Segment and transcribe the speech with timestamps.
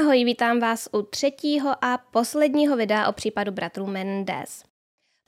[0.00, 4.64] Ahoj, vítám vás u třetího a posledního videa o případu bratrů Mendes.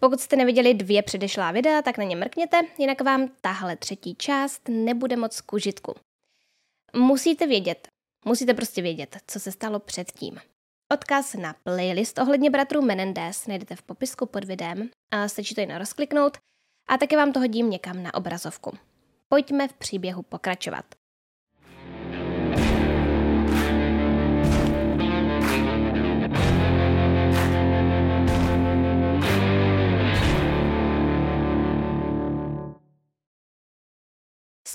[0.00, 4.68] Pokud jste neviděli dvě předešlá videa, tak na ně mrkněte, jinak vám tahle třetí část
[4.68, 5.94] nebude moc k užitku.
[6.96, 7.88] Musíte vědět,
[8.24, 10.40] musíte prostě vědět, co se stalo předtím.
[10.92, 15.76] Odkaz na playlist ohledně bratrů Menendez najdete v popisku pod videem a stačí to jen
[15.76, 16.38] rozkliknout
[16.88, 18.78] a také vám to hodím někam na obrazovku.
[19.28, 21.01] Pojďme v příběhu pokračovat.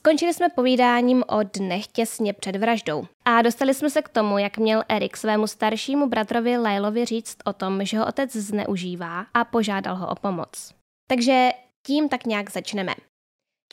[0.07, 4.57] Skončili jsme povídáním o dnech těsně před vraždou a dostali jsme se k tomu, jak
[4.57, 9.95] měl Erik svému staršímu bratrovi Lailovi říct o tom, že ho otec zneužívá a požádal
[9.95, 10.73] ho o pomoc.
[11.09, 11.49] Takže
[11.88, 12.95] tím tak nějak začneme.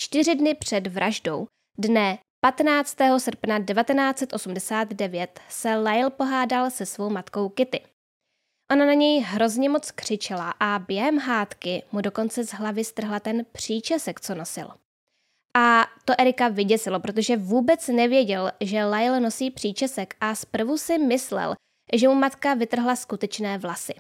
[0.01, 1.47] Čtyři dny před vraždou,
[1.79, 2.97] dne 15.
[3.19, 7.81] srpna 1989, se Lyle pohádal se svou matkou Kitty.
[8.73, 13.45] Ona na něj hrozně moc křičela a během hádky mu dokonce z hlavy strhla ten
[13.53, 14.69] příčesek, co nosil.
[15.57, 21.55] A to Erika vyděsilo, protože vůbec nevěděl, že Lyle nosí příčesek a zprvu si myslel,
[21.93, 23.95] že mu matka vytrhla skutečné vlasy.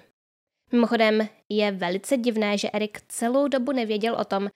[0.72, 4.48] Mimochodem je velice divné, že Erik celou dobu nevěděl o tom,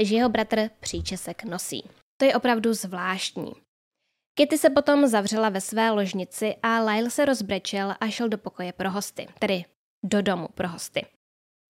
[0.00, 1.88] že jeho bratr příčesek nosí.
[2.16, 3.52] To je opravdu zvláštní.
[4.38, 8.72] Kitty se potom zavřela ve své ložnici a Lyle se rozbrečel a šel do pokoje
[8.72, 9.64] pro hosty, tedy
[10.04, 11.06] do domu pro hosty.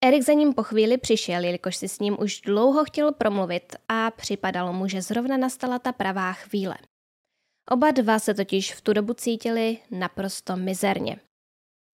[0.05, 4.11] Erik za ním po chvíli přišel, jelikož si s ním už dlouho chtěl promluvit a
[4.11, 6.77] připadalo mu, že zrovna nastala ta pravá chvíle.
[7.70, 11.20] Oba dva se totiž v tu dobu cítili naprosto mizerně.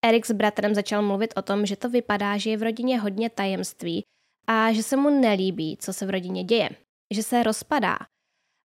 [0.04, 3.30] Erik s bratrem začal mluvit o tom, že to vypadá, že je v rodině hodně
[3.30, 4.02] tajemství
[4.46, 6.70] a že se mu nelíbí, co se v rodině děje,
[7.14, 7.98] že se rozpadá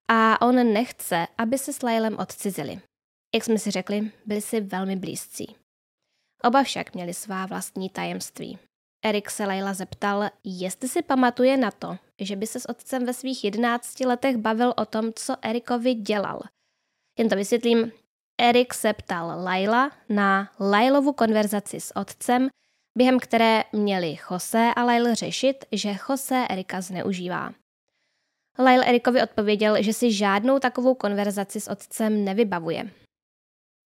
[0.10, 2.82] a on nechce, aby se s Lylem odcizili.
[3.36, 5.56] Jak jsme si řekli, byli si velmi blízcí.
[6.44, 8.60] Oba však měli svá vlastní tajemství.
[9.06, 13.14] Erik se Leila zeptal, jestli si pamatuje na to, že by se s otcem ve
[13.14, 16.42] svých jedenácti letech bavil o tom, co Erikovi dělal.
[17.18, 17.92] Jen to vysvětlím.
[18.42, 22.50] Erik se ptal Laila na Lailovu konverzaci s otcem,
[22.98, 27.54] během které měli Jose a Lail řešit, že Jose Erika zneužívá.
[28.60, 32.92] Lail Erikovi odpověděl, že si žádnou takovou konverzaci s otcem nevybavuje.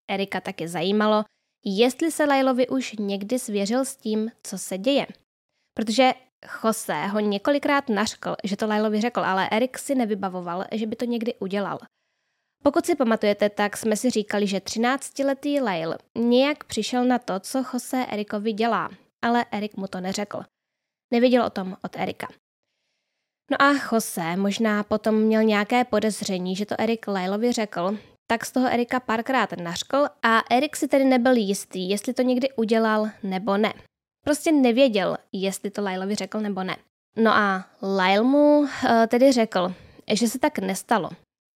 [0.09, 1.23] Erika taky zajímalo,
[1.65, 5.07] jestli se Lailovi už někdy svěřil s tím, co se děje.
[5.73, 6.13] Protože
[6.63, 11.05] Jose ho několikrát nařkl, že to Lailovi řekl, ale Erik si nevybavoval, že by to
[11.05, 11.79] někdy udělal.
[12.63, 17.63] Pokud si pamatujete, tak jsme si říkali, že 13-letý Lail nějak přišel na to, co
[17.73, 18.89] Jose Erikovi dělá,
[19.21, 20.43] ale Erik mu to neřekl.
[21.13, 22.27] Nevěděl o tom od Erika.
[23.51, 27.97] No a Jose možná potom měl nějaké podezření, že to Erik Lailovi řekl,
[28.31, 32.53] tak z toho Erika párkrát nařkl a Erik si tedy nebyl jistý, jestli to někdy
[32.53, 33.73] udělal nebo ne.
[34.25, 36.78] Prostě nevěděl, jestli to Lylovi řekl nebo ne.
[37.16, 38.68] No a Lyle mu uh,
[39.07, 39.73] tedy řekl,
[40.13, 41.09] že se tak nestalo,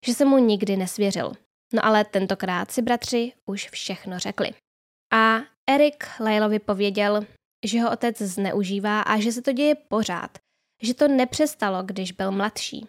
[0.06, 1.32] že se mu nikdy nesvěřil.
[1.72, 4.50] No ale tentokrát si bratři už všechno řekli.
[5.12, 5.40] A
[5.70, 7.26] Erik Lylovi pověděl,
[7.66, 10.38] že ho otec zneužívá a že se to děje pořád,
[10.82, 12.88] že to nepřestalo, když byl mladší.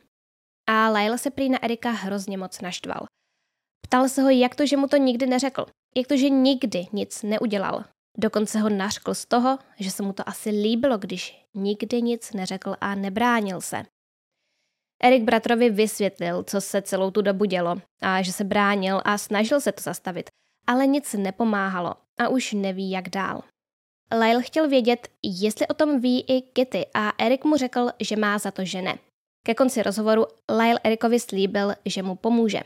[0.69, 3.05] A Lyle se prý na Erika hrozně moc naštval.
[3.85, 5.65] Ptal se ho, jak to, že mu to nikdy neřekl.
[5.95, 7.83] Jak to, že nikdy nic neudělal.
[8.17, 12.75] Dokonce ho nařkl z toho, že se mu to asi líbilo, když nikdy nic neřekl
[12.81, 13.83] a nebránil se.
[15.03, 19.61] Erik bratrovi vysvětlil, co se celou tu dobu dělo a že se bránil a snažil
[19.61, 20.29] se to zastavit,
[20.67, 23.43] ale nic nepomáhalo a už neví, jak dál.
[24.11, 28.37] Lyle chtěl vědět, jestli o tom ví i Kitty a Erik mu řekl, že má
[28.37, 28.97] za to, že ne.
[29.43, 32.59] Ke konci rozhovoru Lyle Erikovi slíbil, že mu pomůže.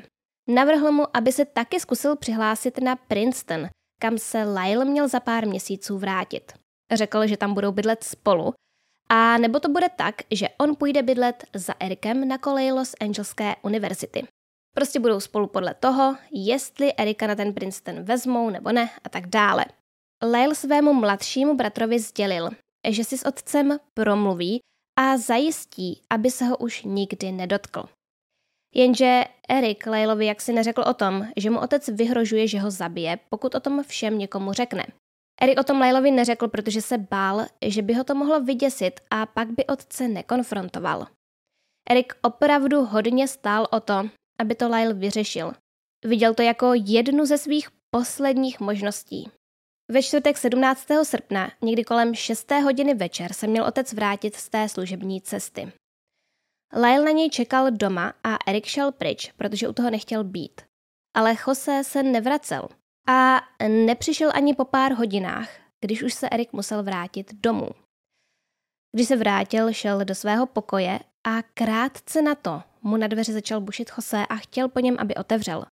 [0.50, 3.68] Navrhl mu, aby se taky zkusil přihlásit na Princeton,
[4.02, 6.54] kam se Lyle měl za pár měsíců vrátit.
[6.92, 8.54] Řekl, že tam budou bydlet spolu,
[9.12, 13.56] a nebo to bude tak, že on půjde bydlet za Erikem na koleji Los Angeleské
[13.62, 14.28] univerzity.
[14.76, 19.28] Prostě budou spolu podle toho, jestli Erika na ten Princeton vezmou nebo ne a tak
[19.28, 19.66] dále.
[20.24, 22.50] Lyle svému mladšímu bratrovi sdělil,
[22.90, 24.60] že si s otcem promluví
[25.00, 27.84] a zajistí, aby se ho už nikdy nedotkl.
[28.76, 33.56] Jenže Erik Lailovi jaksi neřekl o tom, že mu otec vyhrožuje, že ho zabije, pokud
[33.56, 34.86] o tom všem někomu řekne.
[35.42, 39.26] Erik o tom Lailovi neřekl, protože se bál, že by ho to mohlo vyděsit a
[39.26, 41.08] pak by otce nekonfrontoval.
[41.90, 45.54] Erik opravdu hodně stál o to, aby to Lyle vyřešil.
[46.06, 49.32] Viděl to jako jednu ze svých posledních možností.
[49.92, 50.88] Ve čtvrtek 17.
[51.04, 52.52] srpna, někdy kolem 6.
[52.52, 55.72] hodiny večer, se měl otec vrátit z té služební cesty.
[56.74, 60.62] Lyle na něj čekal doma a Erik šel pryč, protože u toho nechtěl být.
[61.14, 62.68] Ale Jose se nevracel
[63.08, 65.50] A nepřišel ani po pár hodinách,
[65.82, 67.70] když už se Erik musel vrátit domů.
[68.96, 73.62] Když se vrátil, šel do svého pokoje a krátce na to mu na dveře začal
[73.62, 75.66] bušit Jose a chtěl po něm, aby otevřel.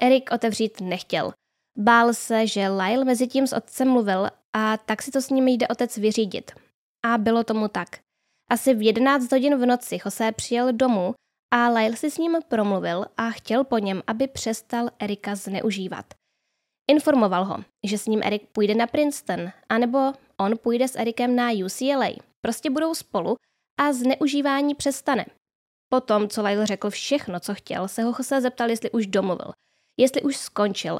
[0.00, 1.32] Erik otevřít nechtěl.
[1.78, 5.48] Bál se, že Lyle mezi tím s otcem mluvil a tak si to s ním
[5.48, 6.50] jde otec vyřídit.
[7.04, 7.88] A bylo tomu tak.
[8.50, 11.14] Asi v 11 hodin v noci Jose přijel domů
[11.54, 16.14] a Lyle si s ním promluvil a chtěl po něm, aby přestal Erika zneužívat.
[16.90, 21.50] Informoval ho, že s ním Erik půjde na Princeton, anebo on půjde s Erikem na
[21.64, 22.10] UCLA.
[22.40, 23.36] Prostě budou spolu
[23.80, 25.26] a zneužívání přestane.
[25.88, 29.52] Potom, co Lyle řekl všechno, co chtěl, se ho Jose zeptal, jestli už domluvil,
[29.96, 30.98] jestli už skončil.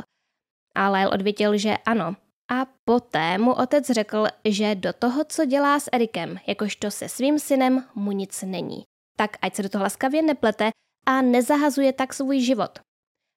[0.74, 2.16] A Lyle odvětil, že ano.
[2.50, 7.38] A poté mu otec řekl, že do toho, co dělá s Erikem, jakožto se svým
[7.38, 8.84] synem, mu nic není.
[9.16, 10.70] Tak ať se do toho laskavě neplete
[11.06, 12.78] a nezahazuje tak svůj život.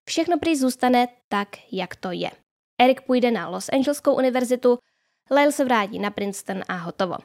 [0.09, 2.31] Všechno prý zůstane tak, jak to je.
[2.81, 4.77] Erik půjde na Los Angeleskou univerzitu,
[5.31, 7.15] Lyle se vrátí na Princeton a hotovo.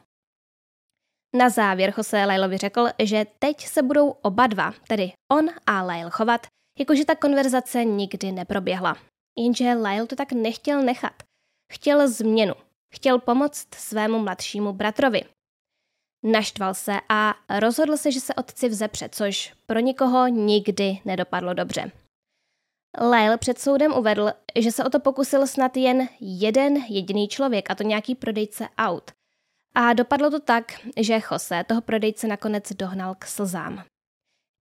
[1.34, 6.10] Na závěr Jose Lylovi řekl, že teď se budou oba dva, tedy on a Lyle
[6.10, 6.46] chovat,
[6.78, 8.96] jakože ta konverzace nikdy neproběhla.
[9.38, 11.12] Jenže Lyle to tak nechtěl nechat.
[11.72, 12.54] Chtěl změnu.
[12.94, 15.22] Chtěl pomoct svému mladšímu bratrovi.
[16.22, 21.92] Naštval se a rozhodl se, že se otci vzepře, což pro nikoho nikdy nedopadlo dobře.
[23.00, 27.74] Lyle před soudem uvedl, že se o to pokusil snad jen jeden jediný člověk, a
[27.74, 29.10] to nějaký prodejce aut.
[29.74, 33.84] A dopadlo to tak, že Jose toho prodejce nakonec dohnal k slzám.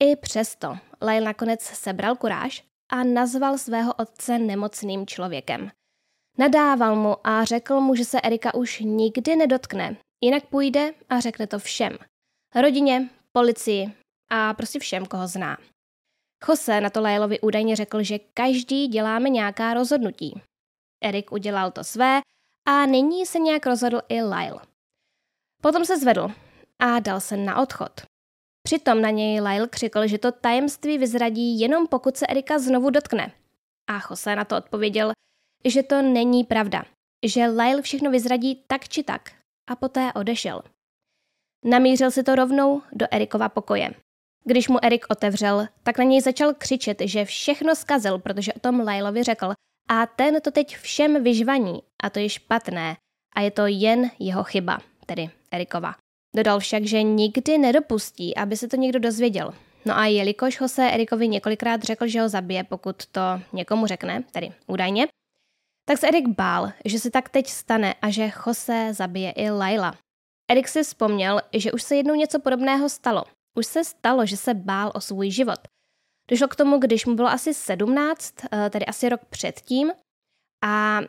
[0.03, 5.71] I přesto Lyle nakonec sebral kuráž a nazval svého otce nemocným člověkem.
[6.37, 11.47] Nadával mu a řekl mu, že se Erika už nikdy nedotkne, jinak půjde a řekne
[11.47, 11.97] to všem.
[12.55, 13.93] Rodině, policii
[14.29, 15.57] a prostě všem, koho zná.
[16.49, 20.41] Jose na to Lylovi údajně řekl, že každý děláme nějaká rozhodnutí.
[21.03, 22.21] Erik udělal to své
[22.67, 24.59] a nyní se nějak rozhodl i Lyle.
[25.61, 26.27] Potom se zvedl
[26.79, 27.91] a dal se na odchod.
[28.63, 33.31] Přitom na něj Lyle křikl, že to tajemství vyzradí jenom pokud se Erika znovu dotkne.
[33.87, 35.11] A Jose na to odpověděl,
[35.65, 36.83] že to není pravda,
[37.25, 39.31] že Lyle všechno vyzradí tak či tak
[39.69, 40.61] a poté odešel.
[41.65, 43.93] Namířil si to rovnou do Erikova pokoje.
[44.43, 48.79] Když mu Erik otevřel, tak na něj začal křičet, že všechno zkazil, protože o tom
[48.79, 49.53] Lylovi řekl
[49.89, 52.97] a ten to teď všem vyžvaní a to je špatné
[53.35, 55.95] a je to jen jeho chyba, tedy Erikova.
[56.35, 59.53] Dodal však, že nikdy nedopustí, aby se to někdo dozvěděl.
[59.85, 63.21] No a jelikož ho se Erikovi několikrát řekl, že ho zabije, pokud to
[63.53, 65.07] někomu řekne, tedy údajně,
[65.85, 69.97] tak se Erik bál, že se tak teď stane a že Jose zabije i Laila.
[70.51, 73.23] Erik si vzpomněl, že už se jednou něco podobného stalo.
[73.57, 75.59] Už se stalo, že se bál o svůj život.
[76.29, 79.91] Došlo k tomu, když mu bylo asi 17, eh, tedy asi rok předtím,
[80.63, 80.99] a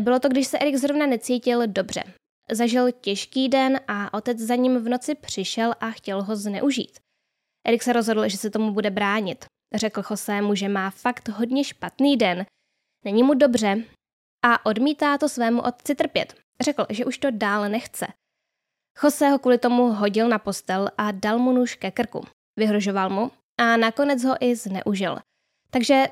[0.00, 2.02] bylo to, když se Erik zrovna necítil dobře.
[2.50, 6.98] Zažil těžký den a otec za ním v noci přišel a chtěl ho zneužít.
[7.66, 9.44] Erik se rozhodl, že se tomu bude bránit.
[9.74, 12.46] Řekl Josému, že má fakt hodně špatný den,
[13.04, 13.84] není mu dobře
[14.42, 16.34] a odmítá to svému otci trpět.
[16.60, 18.06] Řekl, že už to dál nechce.
[19.04, 22.26] Jose ho kvůli tomu hodil na postel a dal mu nůž ke krku.
[22.58, 25.18] Vyhrožoval mu a nakonec ho i zneužil.
[25.70, 26.04] Takže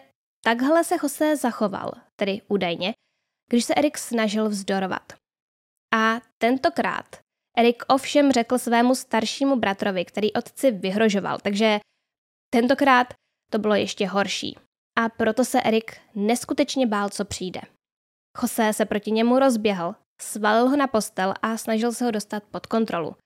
[0.45, 2.95] takhle se Jose zachoval, tedy údajně,
[3.51, 5.13] když se Erik snažil vzdorovat.
[5.95, 7.17] A tentokrát
[7.57, 11.81] Erik ovšem řekl svému staršímu bratrovi, který otci vyhrožoval, takže
[12.51, 13.15] tentokrát
[13.51, 14.59] to bylo ještě horší.
[14.99, 17.61] A proto se Erik neskutečně bál, co přijde.
[18.43, 22.67] Jose se proti němu rozběhl, svalil ho na postel a snažil se ho dostat pod
[22.67, 23.17] kontrolu.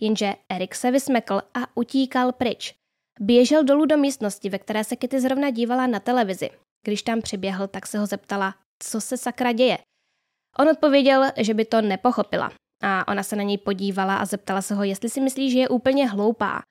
[0.00, 2.74] Jenže Erik se vysmekl a utíkal pryč.
[3.20, 6.50] Běžel dolů do místnosti, ve které se Kitty zrovna dívala na televizi.
[6.84, 9.78] Když tam přiběhl, tak se ho zeptala, co se sakra děje.
[10.58, 12.52] On odpověděl, že by to nepochopila.
[12.82, 15.68] A ona se na něj podívala a zeptala se ho, jestli si myslí, že je
[15.68, 16.62] úplně hloupá.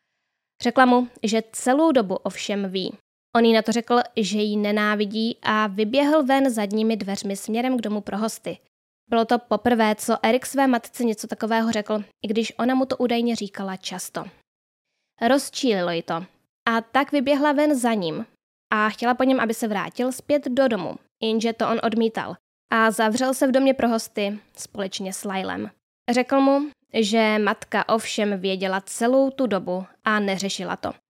[0.62, 2.98] Řekla mu, že celou dobu ovšem ví.
[3.38, 7.82] On jí na to řekl, že ji nenávidí a vyběhl ven zadními dveřmi směrem k
[7.82, 8.58] domu pro hosty.
[9.10, 12.98] Bylo to poprvé, co Erik své matce něco takového řekl, i když ona mu to
[12.98, 14.26] údajně říkala často.
[15.28, 16.26] Rozčílilo ji to.
[16.70, 18.26] A tak vyběhla ven za ním
[18.74, 22.36] a chtěla po něm, aby se vrátil zpět do domu, jenže to on odmítal
[22.72, 25.70] a zavřel se v domě pro hosty společně s Lylem.
[26.12, 26.60] Řekl mu,
[26.94, 31.03] že matka ovšem věděla celou tu dobu a neřešila to.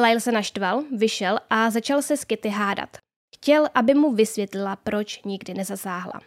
[0.00, 2.96] Lyle se naštval, vyšel a začal se s Kitty hádat.
[3.34, 6.20] Chtěl, aby mu vysvětlila, proč nikdy nezasáhla.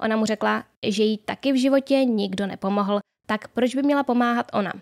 [0.00, 4.46] Ona mu řekla, že jí taky v životě nikdo nepomohl, tak proč by měla pomáhat
[4.52, 4.72] ona?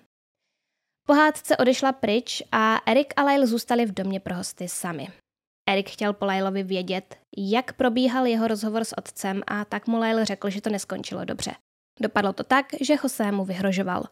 [1.07, 5.09] Pohádce odešla pryč a Erik a Lyle zůstali v domě pro hosty sami.
[5.69, 10.25] Erik chtěl po Lailovi vědět, jak probíhal jeho rozhovor s otcem a tak mu Lail
[10.25, 11.55] řekl, že to neskončilo dobře.
[12.01, 14.05] Dopadlo to tak, že José mu vyhrožoval.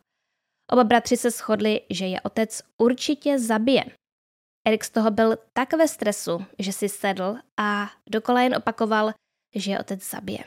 [0.72, 3.84] Oba bratři se shodli, že je otec určitě zabije.
[4.66, 9.12] Erik z toho byl tak ve stresu, že si sedl a dokola jen opakoval,
[9.54, 10.44] že je otec zabije.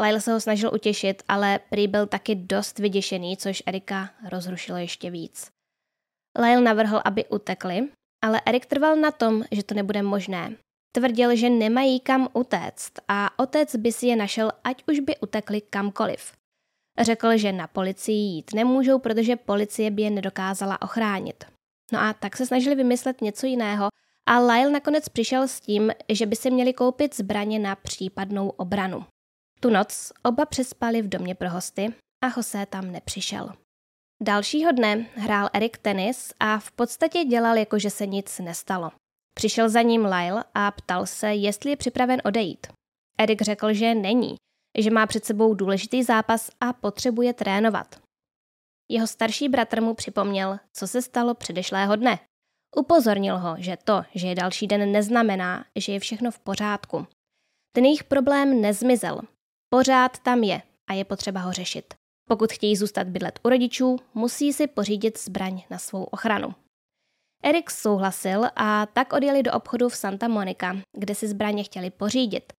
[0.00, 5.10] Lyle se ho snažil utěšit, ale prý byl taky dost vyděšený, což Erika rozrušilo ještě
[5.10, 5.50] víc.
[6.38, 7.88] Lyle navrhl, aby utekli,
[8.24, 10.56] ale Erik trval na tom, že to nebude možné.
[10.92, 15.60] Tvrdil, že nemají kam utéct a otec by si je našel, ať už by utekli
[15.60, 16.32] kamkoliv.
[16.98, 21.44] Řekl, že na policii jít nemůžou, protože policie by je nedokázala ochránit.
[21.92, 23.88] No a tak se snažili vymyslet něco jiného
[24.28, 29.04] a Lyle nakonec přišel s tím, že by si měli koupit zbraně na případnou obranu.
[29.60, 31.94] Tu noc oba přespali v domě pro hosty
[32.24, 33.52] a José tam nepřišel.
[34.22, 38.90] Dalšího dne hrál Erik tenis a v podstatě dělal jako, že se nic nestalo.
[39.34, 42.66] Přišel za ním Lyle a ptal se, jestli je připraven odejít.
[43.18, 44.36] Erik řekl, že není,
[44.78, 48.00] že má před sebou důležitý zápas a potřebuje trénovat.
[48.90, 52.18] Jeho starší bratr mu připomněl, co se stalo předešlého dne.
[52.76, 57.06] Upozornil ho, že to, že je další den, neznamená, že je všechno v pořádku.
[57.72, 59.20] Ten jejich problém nezmizel.
[59.68, 61.94] Pořád tam je a je potřeba ho řešit.
[62.28, 66.54] Pokud chtějí zůstat bydlet u rodičů, musí si pořídit zbraň na svou ochranu.
[67.42, 72.52] Erik souhlasil a tak odjeli do obchodu v Santa Monica, kde si zbraně chtěli pořídit.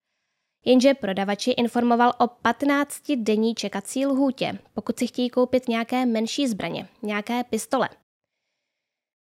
[0.66, 7.44] Jenže prodavači informoval o 15-denní čekací lhůtě, pokud si chtějí koupit nějaké menší zbraně, nějaké
[7.44, 7.90] pistole.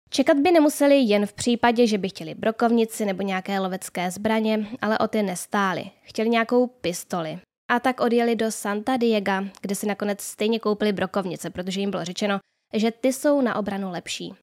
[0.10, 5.00] Čekat by nemuseli jen v případě, že by chtěli brokovnici nebo nějaké lovecké zbraně, ale
[5.00, 5.92] o ty nestáli.
[6.04, 7.40] Chtěli nějakou pistoli.
[7.72, 12.06] A tak odjeli do Santa Diego, kde si nakonec stejně koupili brokovnice, protože jim bylo
[12.06, 12.40] řečeno,
[12.74, 14.34] že ty jsou na obranu lepší.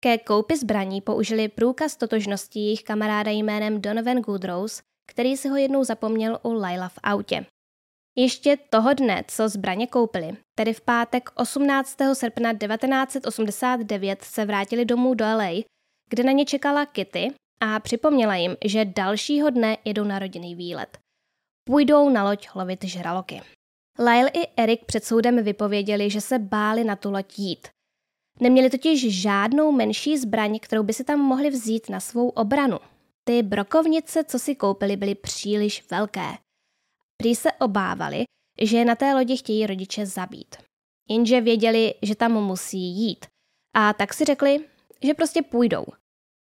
[0.00, 5.84] Ke koupi zbraní použili průkaz totožnosti jejich kamaráda jménem Donovan Goodrose, který si ho jednou
[5.84, 7.46] zapomněl u Laila v autě.
[8.16, 11.96] Ještě toho dne, co zbraně koupili, tedy v pátek 18.
[12.12, 15.62] srpna 1989 se vrátili domů do LA,
[16.10, 20.98] kde na ně čekala Kitty a připomněla jim, že dalšího dne jedou na rodinný výlet.
[21.64, 23.42] Půjdou na loď lovit žraloky.
[23.98, 27.68] Lyle i Erik před soudem vypověděli, že se báli na tu loď jít.
[28.40, 32.78] Neměli totiž žádnou menší zbraň, kterou by si tam mohli vzít na svou obranu.
[33.24, 36.28] Ty brokovnice, co si koupili, byly příliš velké.
[37.16, 38.24] Prý se obávali,
[38.62, 40.56] že na té lodi chtějí rodiče zabít.
[41.08, 43.26] Jenže věděli, že tam musí jít.
[43.74, 44.64] A tak si řekli,
[45.02, 45.84] že prostě půjdou.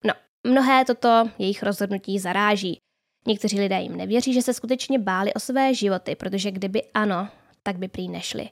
[0.05, 0.13] No,
[0.48, 2.79] mnohé toto jejich rozhodnutí zaráží.
[3.27, 7.29] Někteří lidé jim nevěří, že se skutečně báli o své životy, protože kdyby ano,
[7.63, 8.50] tak by prý nešli.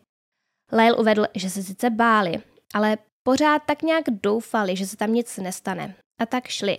[0.72, 2.38] Lyle uvedl, že se sice báli,
[2.74, 5.96] ale pořád tak nějak doufali, že se tam nic nestane.
[6.20, 6.78] A tak šli.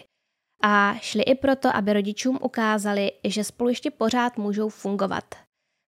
[0.62, 5.34] A šli i proto, aby rodičům ukázali, že spolu ještě pořád můžou fungovat.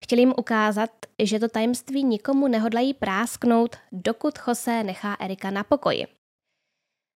[0.04, 0.90] Chtěli jim ukázat,
[1.22, 6.06] že to tajemství nikomu nehodlají prásknout, dokud Jose nechá Erika na pokoji.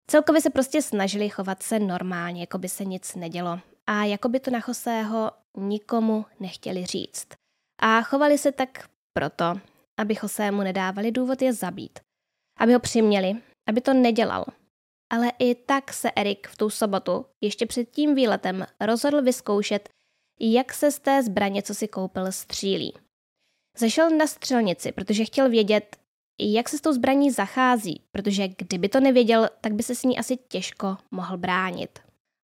[0.07, 3.59] Celkově se prostě snažili chovat se normálně, jako by se nic nedělo.
[3.87, 7.27] A jako by to na Joseho nikomu nechtěli říct.
[7.81, 9.59] A chovali se tak proto,
[9.99, 11.99] aby Josému nedávali důvod je zabít.
[12.59, 14.45] Aby ho přiměli, aby to nedělal,
[15.11, 19.89] ale i tak se Erik v tu sobotu, ještě před tím výletem, rozhodl vyzkoušet,
[20.39, 22.93] jak se z té zbraně, co si koupil, střílí.
[23.77, 25.97] Zašel na střelnici, protože chtěl vědět,
[26.41, 30.19] jak se s tou zbraní zachází, protože kdyby to nevěděl, tak by se s ní
[30.19, 31.99] asi těžko mohl bránit.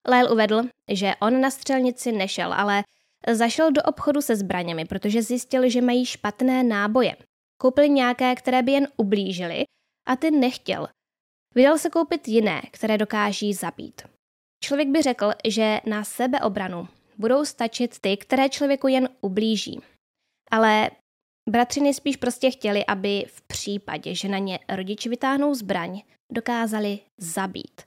[0.09, 2.83] Lyle uvedl, že on na střelnici nešel, ale
[3.33, 7.15] zašel do obchodu se zbraněmi, protože zjistil, že mají špatné náboje.
[7.57, 9.63] Koupil nějaké, které by jen ublížily
[10.07, 10.87] a ty nechtěl,
[11.57, 14.01] Vydal se koupit jiné, které dokáží zabít.
[14.63, 16.87] Člověk by řekl, že na sebeobranu
[17.17, 19.79] budou stačit ty, které člověku jen ublíží.
[20.51, 20.91] Ale
[21.49, 27.81] bratři nejspíš prostě chtěli, aby v případě, že na ně rodiči vytáhnou zbraň, dokázali zabít.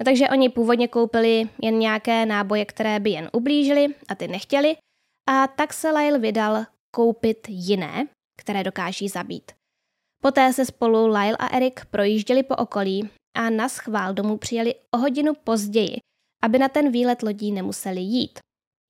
[0.00, 4.76] No takže oni původně koupili jen nějaké náboje, které by jen ublížili a ty nechtěli,
[5.28, 8.08] a tak se Lyle vydal koupit jiné,
[8.38, 9.52] které dokáží zabít.
[10.24, 14.98] Poté se spolu Lyle a Erik projížděli po okolí a na schvál domů přijeli o
[14.98, 15.96] hodinu později,
[16.42, 18.38] aby na ten výlet lodí nemuseli jít.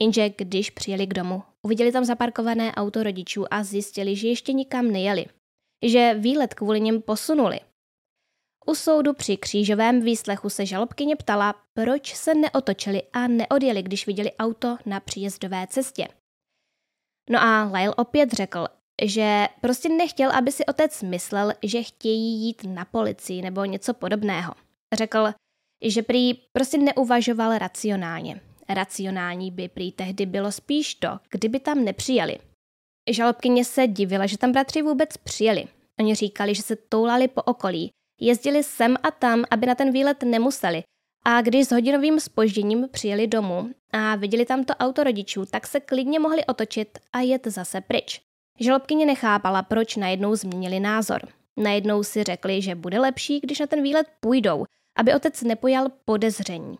[0.02, 4.90] Jenže když přijeli k domu, uviděli tam zaparkované auto rodičů a zjistili, že ještě nikam
[4.90, 5.26] nejeli.
[5.84, 7.60] Že výlet kvůli něm posunuli.
[8.66, 14.32] U soudu při křížovém výslechu se žalobkyně ptala, proč se neotočili a neodjeli, když viděli
[14.32, 16.08] auto na příjezdové cestě.
[17.30, 18.66] No a Lyle opět řekl,
[19.02, 24.54] že prostě nechtěl, aby si otec myslel, že chtějí jít na policii nebo něco podobného.
[24.94, 25.28] Řekl,
[25.84, 28.40] že prý prostě neuvažoval racionálně.
[28.68, 32.38] Racionální by prý tehdy bylo spíš to, kdyby tam nepřijeli.
[33.10, 35.64] Žalobkyně se divila, že tam bratři vůbec přijeli.
[36.00, 37.90] Oni říkali, že se toulali po okolí,
[38.20, 40.82] jezdili sem a tam, aby na ten výlet nemuseli.
[41.24, 45.80] A když s hodinovým spožděním přijeli domů a viděli tam to auto rodičů, tak se
[45.80, 48.20] klidně mohli otočit a jet zase pryč.
[48.60, 51.28] Žalobkyně nechápala, proč najednou změnili názor.
[51.56, 54.64] Najednou si řekli, že bude lepší, když na ten výlet půjdou,
[54.96, 56.78] aby otec nepojal podezření.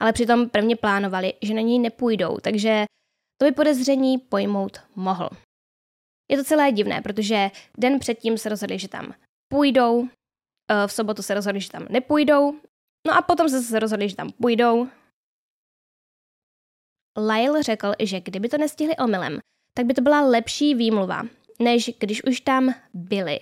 [0.00, 2.84] Ale přitom prvně plánovali, že na něj nepůjdou, takže
[3.38, 5.28] to by podezření pojmout mohl.
[6.30, 9.14] Je to celé divné, protože den předtím se rozhodli, že tam
[9.48, 10.08] půjdou,
[10.70, 12.52] eh, v sobotu se rozhodli, že tam nepůjdou,
[13.06, 14.88] no a potom se rozhodli, že tam půjdou.
[17.16, 19.38] Lyle řekl, že kdyby to nestihli omylem,
[19.74, 21.22] tak by to byla lepší výmluva,
[21.60, 23.40] než když už tam byli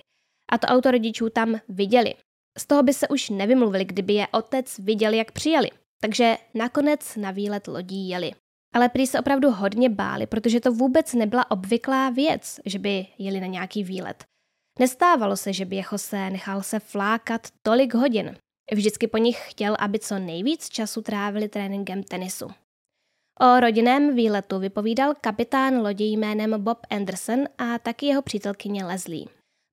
[0.51, 2.13] a to auto rodičů tam viděli.
[2.57, 5.69] Z toho by se už nevymluvili, kdyby je otec viděl, jak přijeli.
[6.01, 8.31] Takže nakonec na výlet lodí jeli.
[8.73, 13.39] Ale prý se opravdu hodně báli, protože to vůbec nebyla obvyklá věc, že by jeli
[13.39, 14.23] na nějaký výlet.
[14.79, 18.37] Nestávalo se, že by jeho se nechal se flákat tolik hodin.
[18.73, 22.47] Vždycky po nich chtěl, aby co nejvíc času trávili tréninkem tenisu.
[23.43, 29.25] O rodinném výletu vypovídal kapitán lodi jménem Bob Anderson a taky jeho přítelkyně Leslie.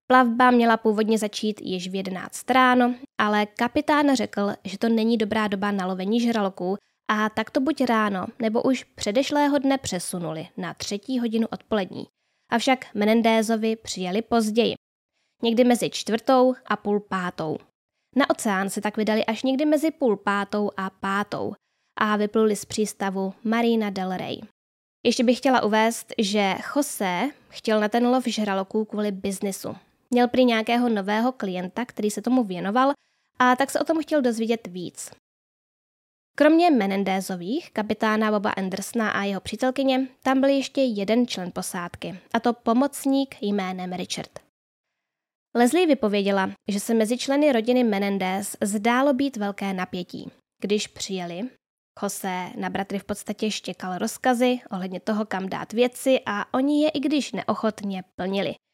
[0.07, 5.49] Plavba měla původně začít již v 11 ráno, ale kapitán řekl, že to není dobrá
[5.49, 6.77] doba na lovení žraloků
[7.11, 12.07] a tak to buď ráno nebo už předešlého dne přesunuli na třetí hodinu odpolední.
[12.51, 14.75] Avšak Menendézovi přijeli později,
[15.43, 17.59] někdy mezi čtvrtou a půl pátou.
[18.17, 21.55] Na oceán se tak vydali až někdy mezi půl pátou a pátou
[21.99, 24.41] a vypluli z přístavu Marina del Rey.
[25.07, 29.77] Ještě bych chtěla uvést, že Jose chtěl na ten lov žraloků kvůli biznisu.
[30.11, 32.93] Měl prý nějakého nového klienta, který se tomu věnoval
[33.39, 35.11] a tak se o tom chtěl dozvědět víc.
[36.37, 42.41] Kromě Menendézových, kapitána Boba Andersona a jeho přítelkyně, tam byl ještě jeden člen posádky, a
[42.41, 44.31] to pomocník jménem Richard.
[45.57, 50.31] Leslie vypověděla, že se mezi členy rodiny Menendez zdálo být velké napětí.
[50.61, 51.49] Když přijeli,
[52.03, 56.91] Jose na bratry v podstatě štěkal rozkazy ohledně toho, kam dát věci a oni je
[56.91, 58.55] i když neochotně plnili–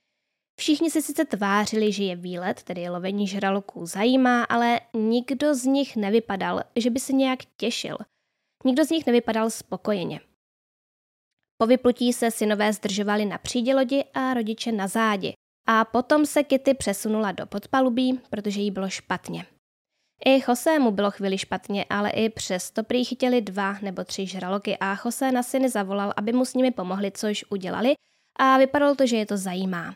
[0.57, 5.97] Všichni si sice tvářili, že je výlet, tedy lovení žraloků, zajímá, ale nikdo z nich
[5.97, 7.97] nevypadal, že by se nějak těšil.
[8.65, 10.21] Nikdo z nich nevypadal spokojeně.
[11.59, 15.33] Po vyplutí se synové zdržovali na přídě lodi a rodiče na zádi.
[15.69, 19.47] A potom se Kitty přesunula do podpalubí, protože jí bylo špatně.
[20.27, 24.77] I Jose mu bylo chvíli špatně, ale i přesto prý chytili dva nebo tři žraloky
[24.81, 27.95] a Jose na syny zavolal, aby mu s nimi pomohli, což udělali
[28.39, 29.95] a vypadalo to, že je to zajímá.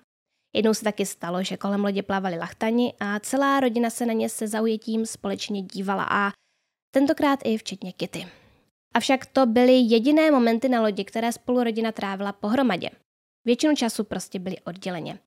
[0.57, 4.29] Jednou se taky stalo, že kolem lodě plavali lachtani a celá rodina se na ně
[4.29, 6.33] se zaujetím společně dívala a
[6.91, 8.27] tentokrát i včetně Kitty.
[8.95, 12.91] Avšak to byly jediné momenty na lodi, které spolu rodina trávila pohromadě.
[13.45, 15.19] Většinu času prostě byli odděleně.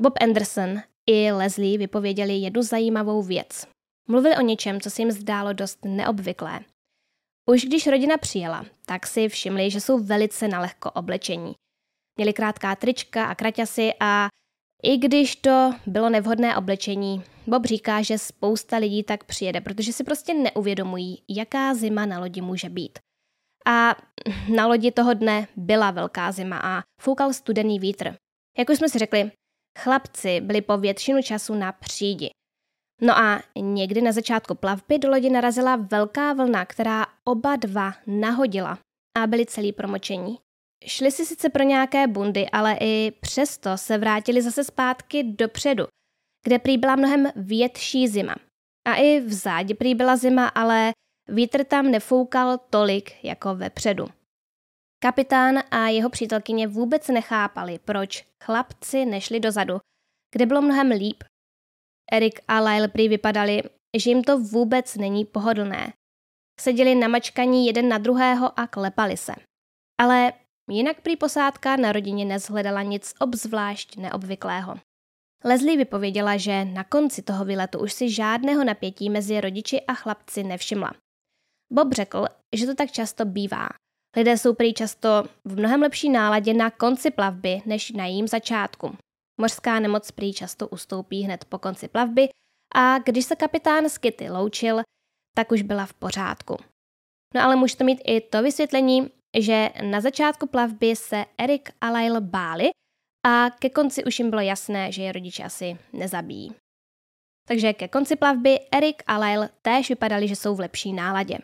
[0.00, 3.66] Bob Anderson i Leslie vypověděli jednu zajímavou věc.
[4.08, 6.60] Mluvili o něčem, co se jim zdálo dost neobvyklé.
[7.50, 11.54] Už když rodina přijela, tak si všimli, že jsou velice nalehko oblečení–
[12.18, 14.28] Měli krátká trička a kraťasy a
[14.82, 20.04] i když to bylo nevhodné oblečení, Bob říká, že spousta lidí tak přijede, protože si
[20.04, 22.98] prostě neuvědomují, jaká zima na lodi může být.
[23.66, 23.96] A
[24.54, 28.16] na lodi toho dne byla velká zima a foukal studený vítr.
[28.58, 29.30] Jak už jsme si řekli,
[29.78, 32.30] chlapci byli po většinu času na přídi.
[33.00, 38.78] No a někdy na začátku plavby do lodi narazila velká vlna, která oba dva nahodila
[39.18, 40.38] a byli celý promočení.
[40.86, 45.84] Šli si sice pro nějaké bundy, ale i přesto se vrátili zase zpátky dopředu,
[46.44, 48.34] kde prý byla mnohem větší zima.
[48.88, 50.92] A i v zádě prý byla zima, ale
[51.28, 54.06] vítr tam nefoukal tolik jako vepředu.
[55.02, 59.78] Kapitán a jeho přítelkyně vůbec nechápali, proč chlapci nešli dozadu,
[60.32, 61.24] kde bylo mnohem líp.
[62.12, 63.62] Erik a Lyle prý vypadali,
[63.96, 65.92] že jim to vůbec není pohodlné.
[66.60, 69.32] Seděli na mačkaní jeden na druhého a klepali se.
[70.00, 70.32] Ale
[70.70, 74.74] Jinak prý posádka na rodině nezhledala nic obzvlášť neobvyklého.
[75.44, 80.42] Leslie vypověděla, že na konci toho výletu už si žádného napětí mezi rodiči a chlapci
[80.44, 80.92] nevšimla.
[81.72, 83.68] Bob řekl, že to tak často bývá.
[84.16, 88.96] Lidé jsou prý často v mnohem lepší náladě na konci plavby než na jím začátku.
[89.40, 92.28] Mořská nemoc prý často ustoupí hned po konci plavby
[92.74, 94.80] a když se kapitán Skity loučil,
[95.36, 96.56] tak už byla v pořádku.
[97.34, 101.90] No ale může to mít i to vysvětlení, že na začátku plavby se Erik a
[101.90, 102.70] Lyle báli
[103.26, 106.54] a ke konci už jim bylo jasné, že je rodiče asi nezabijí.
[107.48, 111.38] Takže ke konci plavby Erik a Lyle též vypadali, že jsou v lepší náladě.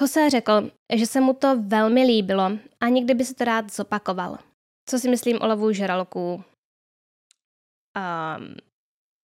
[0.00, 4.38] Jose řekl, že se mu to velmi líbilo a někdy by se to rád zopakoval.
[4.90, 6.44] Co si myslím o lovu žraloků?
[7.98, 8.54] Um,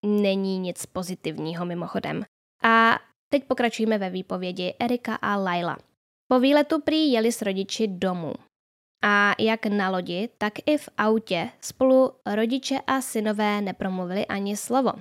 [0.07, 2.25] není nic pozitivního mimochodem.
[2.63, 5.79] A teď pokračujeme ve výpovědi Erika a Laila.
[6.29, 8.33] Po výletu prý jeli s rodiči domů.
[9.05, 14.93] A jak na lodi, tak i v autě spolu rodiče a synové nepromluvili ani slovo.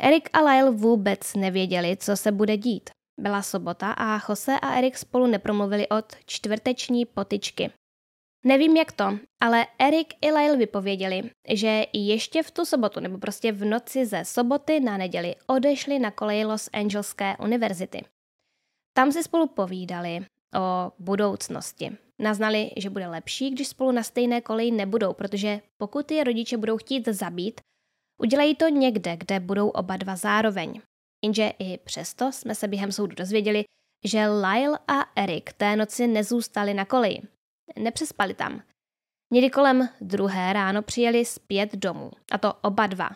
[0.00, 2.90] Erik a Lyle vůbec nevěděli, co se bude dít.
[3.20, 7.70] Byla sobota a Jose a Erik spolu nepromluvili od čtvrteční potyčky.
[8.44, 13.52] Nevím jak to, ale Erik i Lyle vypověděli, že ještě v tu sobotu nebo prostě
[13.52, 18.04] v noci ze soboty na neděli odešli na kolej Los Angeleské univerzity.
[18.92, 20.26] Tam si spolu povídali
[20.58, 21.96] o budoucnosti.
[22.18, 26.76] Naznali, že bude lepší, když spolu na stejné koleji nebudou, protože pokud je rodiče budou
[26.76, 27.60] chtít zabít,
[28.18, 30.80] udělají to někde, kde budou oba dva zároveň.
[31.24, 33.64] Jenže i přesto jsme se během soudu dozvěděli,
[34.04, 37.22] že Lyle a Eric té noci nezůstali na koleji.
[37.76, 38.62] Nepřespali tam.
[39.32, 43.10] Někdy kolem druhé ráno přijeli zpět domů, a to oba dva.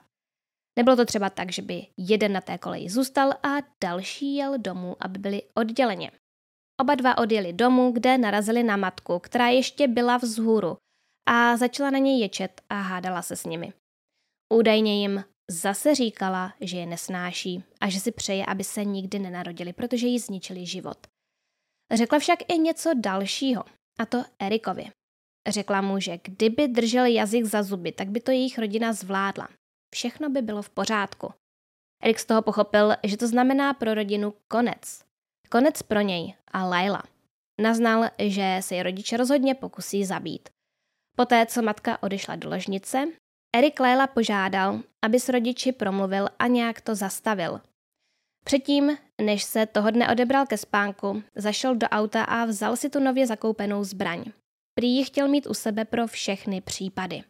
[0.78, 4.96] Nebylo to třeba tak, že by jeden na té koleji zůstal a další jel domů,
[5.00, 6.10] aby byli odděleně.
[6.80, 10.76] Oba dva odjeli domů, kde narazili na matku, která ještě byla vzhůru
[11.28, 13.72] a začala na něj ječet a hádala se s nimi.
[14.52, 19.72] Údajně jim zase říkala, že je nesnáší a že si přeje, aby se nikdy nenarodili,
[19.72, 21.06] protože jí zničili život.
[21.92, 23.64] Řekla však i něco dalšího,
[23.98, 24.90] a to Erikovi.
[25.48, 29.48] Řekla mu, že kdyby držel jazyk za zuby, tak by to jejich rodina zvládla.
[29.94, 31.32] Všechno by bylo v pořádku.
[32.02, 35.04] Erik z toho pochopil, že to znamená pro rodinu konec.
[35.48, 37.02] Konec pro něj a Laila.
[37.60, 40.48] Naznal, že se jej rodiče rozhodně pokusí zabít.
[41.16, 43.08] Poté, co matka odešla do ložnice,
[43.56, 47.60] Erik Laila požádal, aby s rodiči promluvil a nějak to zastavil.
[48.44, 53.00] Předtím, než se toho dne odebral ke spánku, zašel do auta a vzal si tu
[53.00, 54.24] nově zakoupenou zbraň.
[54.74, 57.22] Prý ji chtěl mít u sebe pro všechny případy.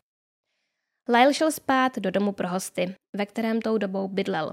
[1.08, 4.52] Lyle šel spát do domu pro hosty, ve kterém tou dobou bydlel.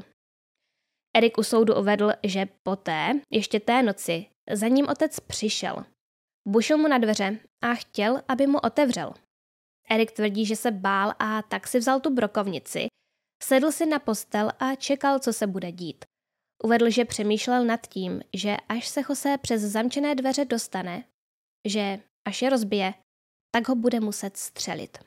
[1.15, 5.86] Erik u soudu uvedl, že poté, ještě té noci, za ním otec přišel.
[6.47, 9.13] Bušil mu na dveře a chtěl, aby mu otevřel.
[9.89, 12.88] Erik tvrdí, že se bál a tak si vzal tu brokovnici,
[13.43, 16.06] sedl si na postel a čekal, co se bude dít.
[16.63, 21.04] Uvedl, že přemýšlel nad tím, že až se Jose přes zamčené dveře dostane,
[21.67, 22.93] že až je rozbije,
[23.52, 24.98] tak ho bude muset střelit.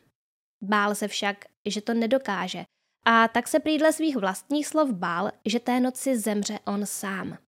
[0.63, 2.65] Bál se však, že to nedokáže
[3.05, 7.39] a tak se prý dle svých vlastních slov bál, že té noci zemře on sám.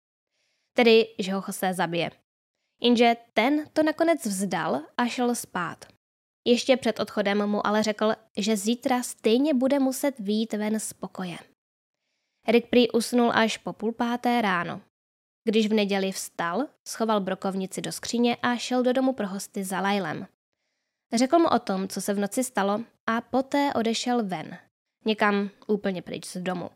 [0.76, 2.10] Tedy, že ho Jose zabije.
[2.80, 5.84] Jenže ten to nakonec vzdal a šel spát.
[6.46, 11.36] Ještě před odchodem mu ale řekl, že zítra stejně bude muset výjít ven z pokoje.
[12.46, 14.80] Erik prý usnul až po půl páté ráno.
[15.44, 19.80] Když v neděli vstal, schoval brokovnici do skříně a šel do domu pro hosty za
[19.80, 20.26] Lajlem.
[21.14, 24.58] Řekl mu o tom, co se v noci stalo a poté odešel ven.
[25.04, 26.70] Někam úplně pryč z domu.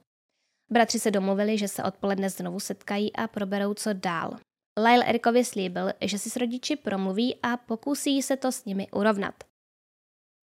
[0.70, 4.36] Bratři se domluvili, že se odpoledne znovu setkají a proberou co dál.
[4.78, 9.34] Lyle Erikovi slíbil, že si s rodiči promluví a pokusí se to s nimi urovnat.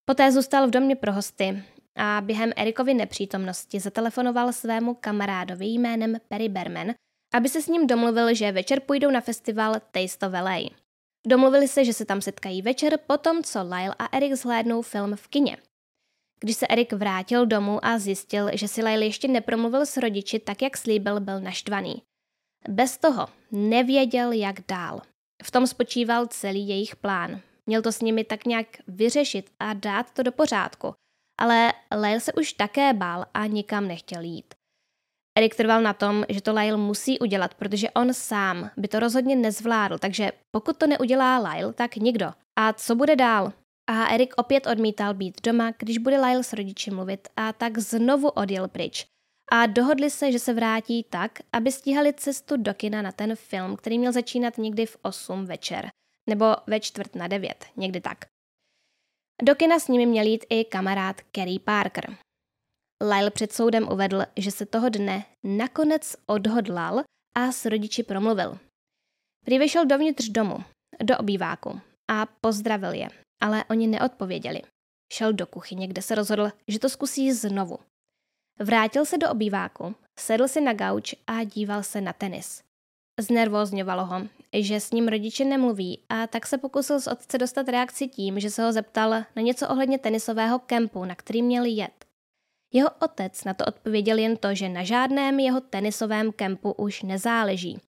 [0.04, 1.64] Poté zůstal v domě pro hosty
[1.96, 6.94] a během Erikovy nepřítomnosti zatelefonoval svému kamarádovi jménem Perry Berman,
[7.34, 10.58] aby se s ním domluvil, že večer půjdou na festival Taste of LA.
[11.26, 15.28] Domluvili se, že se tam setkají večer potom, co Lyle a Erik zhlédnou film v
[15.28, 15.56] kině.
[16.40, 20.62] Když se Erik vrátil domů a zjistil, že si Lyle ještě nepromluvil s rodiči tak,
[20.62, 22.02] jak slíbil, byl naštvaný.
[22.68, 25.00] Bez toho nevěděl, jak dál.
[25.42, 27.40] V tom spočíval celý jejich plán.
[27.66, 30.94] Měl to s nimi tak nějak vyřešit a dát to do pořádku.
[31.38, 34.54] Ale Lyle se už také bál a nikam nechtěl jít.
[35.38, 39.36] Erik trval na tom, že to Lyle musí udělat, protože on sám by to rozhodně
[39.36, 42.32] nezvládl, takže pokud to neudělá Lyle, tak nikdo.
[42.58, 43.52] A co bude dál?
[43.90, 48.28] A Erik opět odmítal být doma, když bude Lyle s rodiči mluvit a tak znovu
[48.28, 49.06] odjel pryč.
[49.52, 53.76] A dohodli se, že se vrátí tak, aby stíhali cestu do kina na ten film,
[53.76, 55.90] který měl začínat někdy v 8 večer
[56.26, 58.33] nebo ve čtvrt na devět, někdy tak.
[59.42, 62.16] Do kina s nimi měl jít i kamarád Kerry Parker.
[63.02, 67.02] Lyle před soudem uvedl, že se toho dne nakonec odhodlal
[67.36, 68.58] a s rodiči promluvil.
[69.44, 70.64] Prý vyšel dovnitř domu,
[71.02, 73.08] do obýváku a pozdravil je,
[73.42, 74.62] ale oni neodpověděli.
[75.12, 77.78] Šel do kuchyně, kde se rozhodl, že to zkusí znovu.
[78.58, 82.63] Vrátil se do obýváku, sedl si na gauč a díval se na tenis.
[83.20, 88.08] Znervózňovalo ho, že s ním rodiče nemluví a tak se pokusil z otce dostat reakci
[88.08, 92.04] tím, že se ho zeptal na něco ohledně tenisového kempu, na který měl jet.
[92.72, 97.78] Jeho otec na to odpověděl jen to, že na žádném jeho tenisovém kempu už nezáleží.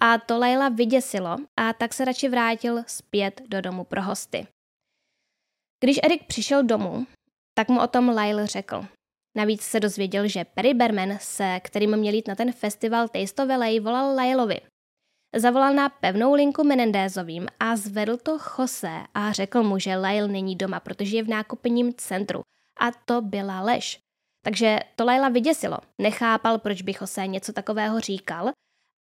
[0.00, 4.46] A to Leila vyděsilo a tak se radši vrátil zpět do domu pro hosty.
[5.80, 7.06] Když Erik přišel domů,
[7.54, 8.86] tak mu o tom Lyle řekl.
[9.36, 13.48] Navíc se dozvěděl, že Perry Berman, se kterým měl jít na ten festival Taste of
[13.48, 14.60] LA, volal Lylovi.
[15.36, 20.56] Zavolal na pevnou linku Menendezovým a zvedl to Jose a řekl mu, že Lyle není
[20.56, 22.40] doma, protože je v nákupním centru.
[22.80, 24.00] A to byla lež.
[24.44, 25.78] Takže to Laila vyděsilo.
[25.98, 28.50] Nechápal, proč by Jose něco takového říkal.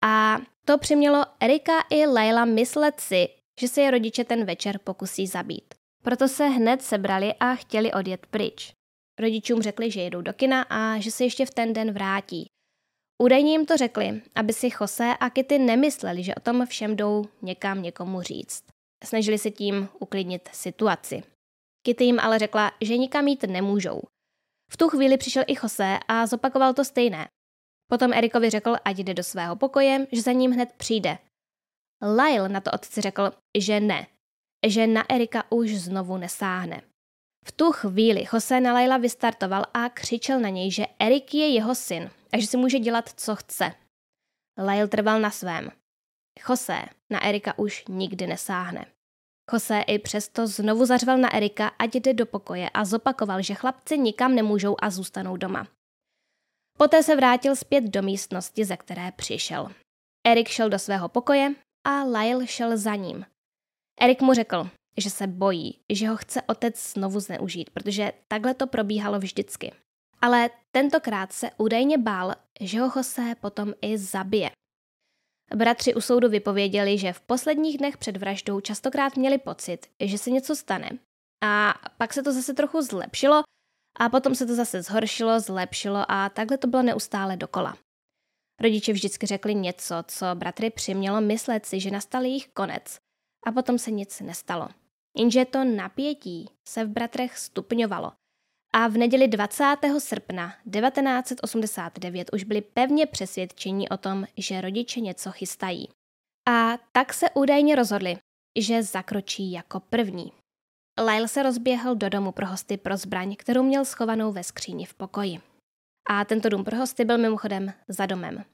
[0.04, 3.28] A to přimělo Erika i Laila myslet si,
[3.60, 5.74] že se je rodiče ten večer pokusí zabít.
[6.02, 8.74] Proto se hned sebrali a chtěli odjet pryč.
[9.18, 12.46] Rodičům řekli, že jedou do kina a že se ještě v ten den vrátí.
[13.22, 17.25] Údajně jim to řekli, aby si Jose a Kitty nemysleli, že o tom všem jdou
[17.42, 18.64] někam někomu říct.
[19.05, 21.22] Snažili se tím uklidnit situaci.
[21.87, 24.03] Kitty jim ale řekla, že nikam jít nemůžou.
[24.72, 27.29] V tu chvíli přišel i Jose a zopakoval to stejné.
[27.90, 31.18] Potom Erikovi řekl, ať jde do svého pokoje, že za ním hned přijde.
[32.03, 34.07] Lyle na to otci řekl, že ne,
[34.66, 36.83] že na Erika už znovu nesáhne.
[37.44, 41.74] V tu chvíli Jose na Laila vystartoval a křičel na něj, že Erik je jeho
[41.74, 43.74] syn a že si může dělat, co chce.
[44.59, 45.70] Lyle trval na svém.
[46.48, 48.87] Jose na Erika už nikdy nesáhne.
[49.52, 53.98] Jose i přesto znovu zařval na Erika, ať jde do pokoje a zopakoval, že chlapci
[53.98, 55.68] nikam nemůžou a zůstanou doma.
[56.78, 59.72] Poté se vrátil zpět do místnosti, ze které přišel.
[60.26, 61.55] Erik šel do svého pokoje
[61.87, 63.26] a Lyle šel za ním.
[64.00, 68.66] Erik mu řekl, že se bojí, že ho chce otec znovu zneužít, protože takhle to
[68.66, 69.72] probíhalo vždycky.
[70.20, 74.50] Ale tentokrát se údajně bál, že ho Jose potom i zabije.
[75.55, 80.31] Bratři u soudu vypověděli, že v posledních dnech před vraždou častokrát měli pocit, že se
[80.31, 80.90] něco stane.
[81.44, 83.42] A pak se to zase trochu zlepšilo
[83.98, 87.76] a potom se to zase zhoršilo, zlepšilo a takhle to bylo neustále dokola.
[88.61, 92.98] Rodiče vždycky řekli něco, co bratry přimělo myslet si, že nastal jejich konec
[93.46, 94.68] a potom se nic nestalo.
[95.16, 98.12] Jenže to napětí se v bratrech stupňovalo
[98.75, 99.77] a v neděli 20.
[99.98, 105.88] srpna 1989 už byli pevně přesvědčeni o tom, že rodiče něco chystají.
[106.48, 108.16] A tak se údajně rozhodli,
[108.59, 110.33] že zakročí jako první.
[111.01, 114.94] Lyle se rozběhl do domu pro hosty pro zbraň, kterou měl schovanou ve skříni v
[114.94, 115.40] pokoji.
[116.09, 118.44] A tento dům pro hosty byl mimochodem za domem.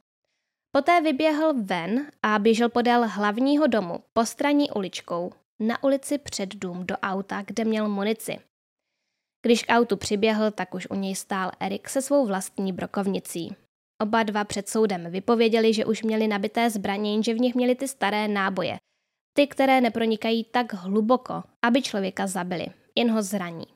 [0.77, 6.97] Poté vyběhl ven a běžel podél hlavního domu postranní uličkou na ulici před dům do
[6.97, 8.39] auta, kde měl munici.
[9.43, 13.57] Když k autu přiběhl, tak už u něj stál Erik se svou vlastní brokovnicí.
[14.03, 17.89] Oba dva před soudem vypověděli, že už měli nabité zbraně, jenže v nich měli ty
[17.89, 18.79] staré náboje.
[19.37, 23.67] Ty, které nepronikají tak hluboko, aby člověka zabili, jen ho zraní.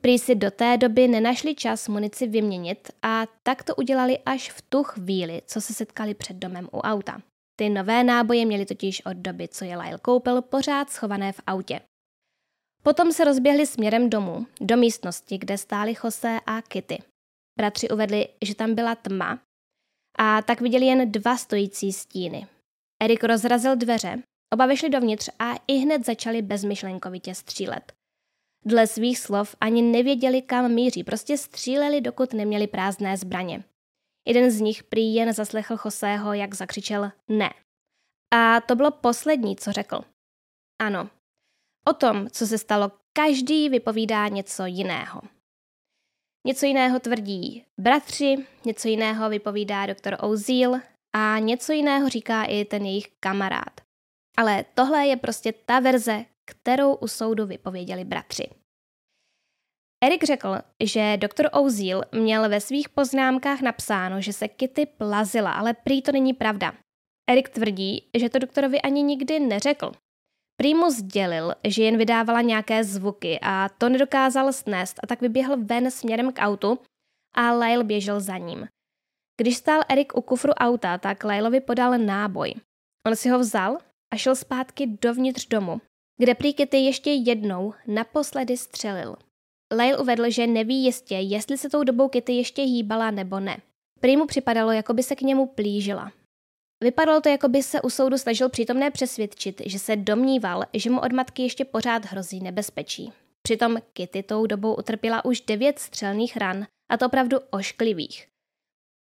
[0.00, 4.62] Prý si do té doby nenašli čas munici vyměnit a tak to udělali až v
[4.62, 7.22] tu chvíli, co se setkali před domem u auta.
[7.60, 11.80] Ty nové náboje měli totiž od doby, co je Lyle koupil, pořád schované v autě.
[12.82, 17.02] Potom se rozběhli směrem domů, do místnosti, kde stáli Jose a Kitty.
[17.58, 19.38] Bratři uvedli, že tam byla tma
[20.18, 22.46] a tak viděli jen dva stojící stíny.
[23.02, 27.92] Erik rozrazil dveře, oba vyšli dovnitř a i hned začali bezmyšlenkovitě střílet.
[28.64, 33.64] Dle svých slov ani nevěděli, kam míří, prostě stříleli, dokud neměli prázdné zbraně.
[34.28, 37.50] Jeden z nich prý jen zaslechl Joseho, jak zakřičel ne.
[38.34, 40.00] A to bylo poslední, co řekl.
[40.82, 41.10] Ano.
[41.88, 45.22] O tom, co se stalo, každý vypovídá něco jiného.
[46.46, 50.74] Něco jiného tvrdí bratři, něco jiného vypovídá doktor Ozil
[51.12, 53.80] a něco jiného říká i ten jejich kamarád.
[54.36, 58.59] Ale tohle je prostě ta verze, kterou u soudu vypověděli bratři.
[60.04, 65.74] Erik řekl, že doktor Ozil měl ve svých poznámkách napsáno, že se Kitty plazila, ale
[65.74, 66.72] prý to není pravda.
[67.30, 69.92] Erik tvrdí, že to doktorovi ani nikdy neřekl.
[70.56, 75.56] Prý mu sdělil, že jen vydávala nějaké zvuky a to nedokázal snést a tak vyběhl
[75.64, 76.78] ven směrem k autu
[77.34, 78.68] a Lyle běžel za ním.
[79.40, 82.54] Když stál Erik u kufru auta, tak Lylovi podal náboj.
[83.06, 83.78] On si ho vzal
[84.12, 85.80] a šel zpátky dovnitř domu,
[86.18, 89.16] kde prý Kitty ještě jednou naposledy střelil.
[89.72, 93.60] Lyle uvedl, že neví jistě, jestli se tou dobou Kitty ještě hýbala nebo ne.
[94.00, 96.12] Prý mu připadalo, jako by se k němu plížila.
[96.84, 101.00] Vypadalo to, jako by se u soudu snažil přítomné přesvědčit, že se domníval, že mu
[101.00, 103.12] od matky ještě pořád hrozí nebezpečí.
[103.42, 108.26] Přitom Kitty tou dobou utrpěla už devět střelných ran, a to opravdu ošklivých.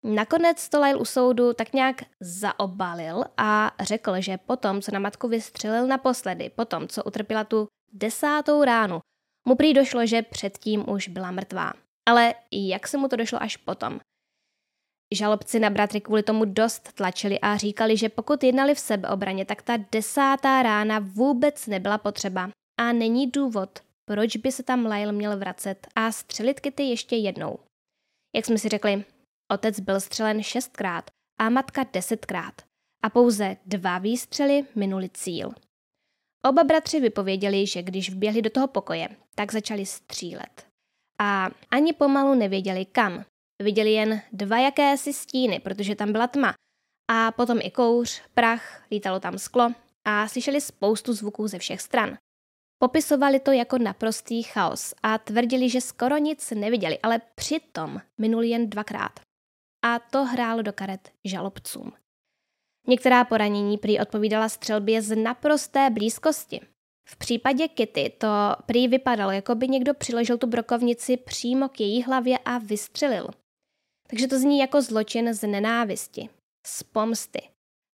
[0.04, 5.28] Nakonec to Lyle u soudu tak nějak zaobalil a řekl, že potom, co na matku
[5.28, 9.00] vystřelil naposledy, potom, co utrpěla tu desátou ránu,
[9.48, 11.72] mu prý došlo, že předtím už byla mrtvá.
[12.08, 14.00] Ale jak se mu to došlo až potom?
[15.14, 19.62] Žalobci na bratry kvůli tomu dost tlačili a říkali, že pokud jednali v sebeobraně, tak
[19.62, 25.38] ta desátá rána vůbec nebyla potřeba a není důvod, proč by se tam Lyle měl
[25.38, 27.58] vracet a střelit Kitty ještě jednou.
[28.36, 29.04] Jak jsme si řekli,
[29.52, 32.54] otec byl střelen šestkrát a matka desetkrát
[33.02, 35.50] a pouze dva výstřely minuli cíl.
[36.46, 40.66] Oba bratři vypověděli, že když vběhli do toho pokoje, tak začali střílet.
[41.20, 43.24] A ani pomalu nevěděli kam.
[43.62, 46.54] Viděli jen dva jakési stíny, protože tam byla tma.
[47.10, 49.72] A potom i kouř, prach, lítalo tam sklo
[50.04, 52.18] a slyšeli spoustu zvuků ze všech stran.
[52.82, 58.70] Popisovali to jako naprostý chaos a tvrdili, že skoro nic neviděli, ale přitom minuli jen
[58.70, 59.20] dvakrát.
[59.84, 61.92] A to hrálo do karet žalobcům.
[62.88, 66.60] Některá poranění prý odpovídala střelbě z naprosté blízkosti.
[67.08, 68.28] V případě Kitty to
[68.66, 73.28] prý vypadalo, jako by někdo přiložil tu brokovnici přímo k její hlavě a vystřelil.
[74.10, 76.28] Takže to zní jako zločin z nenávisti,
[76.66, 77.42] z pomsty.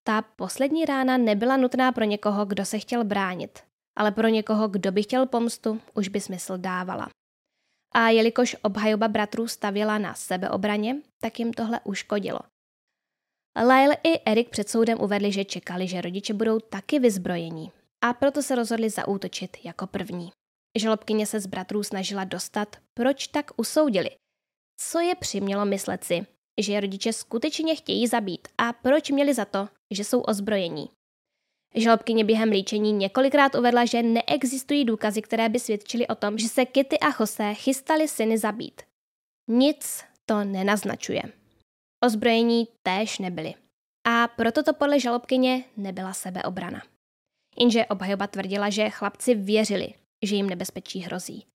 [0.07, 3.63] Ta poslední rána nebyla nutná pro někoho, kdo se chtěl bránit,
[3.97, 7.09] ale pro někoho, kdo by chtěl pomstu, už by smysl dávala.
[7.95, 12.39] A jelikož obhajoba bratrů stavěla na sebeobraně, tak jim tohle uškodilo.
[13.57, 17.73] Lyle i Erik před soudem uvedli, že čekali, že rodiče budou taky vyzbrojení
[18.05, 20.33] a proto se rozhodli zaútočit jako první.
[20.79, 24.11] Žalobkyně se z bratrů snažila dostat, proč tak usoudili.
[24.81, 26.27] Co je přimělo myslet si,
[26.61, 30.91] že rodiče skutečně chtějí zabít a proč měli za to, že jsou ozbrojení.
[31.75, 36.65] Žalobkyně během líčení několikrát uvedla, že neexistují důkazy, které by svědčily o tom, že se
[36.65, 38.83] Kitty a Jose chystali syny zabít.
[39.51, 41.23] Nic to nenaznačuje.
[42.05, 43.55] Ozbrojení též nebyli.
[44.07, 46.83] A proto to podle žalobkyně nebyla sebeobrana.
[47.59, 51.47] Jenže obhajoba tvrdila, že chlapci věřili, že jim nebezpečí hrozí.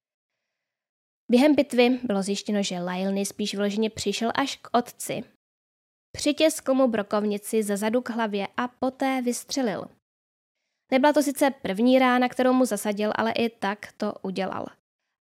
[1.32, 5.24] Během bitvy bylo zjištěno, že Lyle nejspíš vyloženě přišel až k otci.
[6.12, 9.86] Přitěskl mu brokovnici ze zadu k hlavě a poté vystřelil.
[10.92, 14.66] Nebyla to sice první rána, kterou mu zasadil, ale i tak to udělal.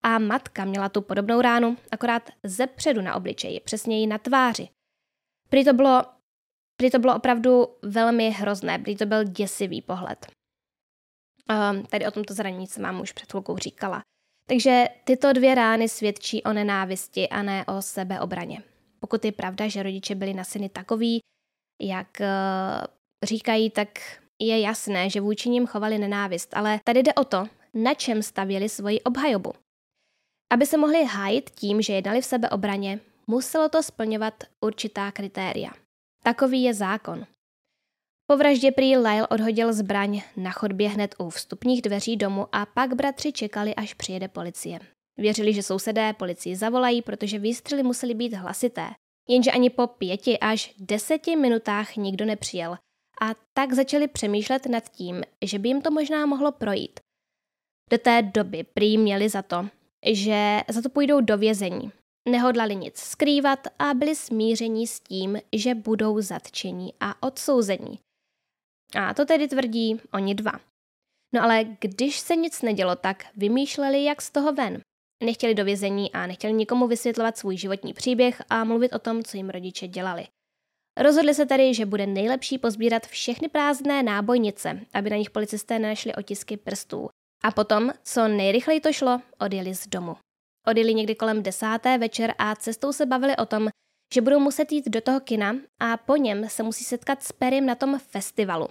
[0.02, 4.68] A matka měla tu podobnou ránu, akorát ze předu na obličeji, přesněji na tváři.
[5.48, 6.02] Prý to bylo,
[6.76, 10.26] prý to bylo opravdu velmi hrozné, prý to byl děsivý pohled.
[11.50, 14.00] Um, tady o tomto zranění jsem vám už před chvilkou říkala.
[14.46, 18.62] Takže tyto dvě rány svědčí o nenávisti a ne o sebeobraně.
[19.00, 21.20] Pokud je pravda, že rodiče byli na syny takový,
[21.82, 22.26] jak uh,
[23.22, 23.88] říkají, tak
[24.38, 28.68] je jasné, že vůči nim chovali nenávist, ale tady jde o to, na čem stavěli
[28.68, 29.52] svoji obhajobu.
[30.52, 35.70] Aby se mohli hájit tím, že jednali v sebeobraně, muselo to splňovat určitá kritéria.
[36.22, 37.26] Takový je zákon.
[38.26, 42.94] Po vraždě prý Lyle odhodil zbraň na chodbě hned u vstupních dveří domu a pak
[42.94, 44.78] bratři čekali, až přijede policie.
[45.16, 48.90] Věřili, že sousedé policii zavolají, protože výstřely musely být hlasité.
[49.28, 52.78] Jenže ani po pěti až deseti minutách nikdo nepřijel.
[53.20, 57.00] A tak začali přemýšlet nad tím, že by jim to možná mohlo projít.
[57.90, 59.68] Do té doby prý měli za to,
[60.06, 61.92] že za to půjdou do vězení.
[62.28, 67.98] Nehodlali nic skrývat a byli smíření s tím, že budou zatčení a odsouzení.
[68.94, 70.52] A to tedy tvrdí oni dva.
[71.34, 74.80] No ale když se nic nedělo, tak vymýšleli, jak z toho ven.
[75.24, 79.36] Nechtěli do vězení a nechtěli nikomu vysvětlovat svůj životní příběh a mluvit o tom, co
[79.36, 80.26] jim rodiče dělali.
[80.98, 86.14] Rozhodli se tedy, že bude nejlepší pozbírat všechny prázdné nábojnice, aby na nich policisté nenašli
[86.14, 87.08] otisky prstů.
[87.44, 90.16] A potom, co nejrychleji to šlo, odjeli z domu.
[90.68, 93.68] Odjeli někdy kolem desáté večer a cestou se bavili o tom,
[94.14, 97.66] že budou muset jít do toho kina a po něm se musí setkat s Perim
[97.66, 98.68] na tom festivalu.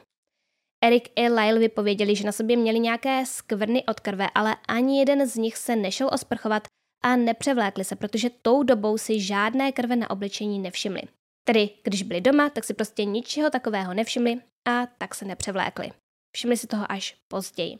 [0.83, 5.27] Erik i Lyle vypověděli, že na sobě měli nějaké skvrny od krve, ale ani jeden
[5.27, 6.67] z nich se nešel osprchovat
[7.03, 11.01] a nepřevlékli se, protože tou dobou si žádné krve na obličení nevšimli.
[11.47, 15.91] Tedy, když byli doma, tak si prostě ničeho takového nevšimli a tak se nepřevlékli.
[16.35, 17.77] Všimli si toho až později.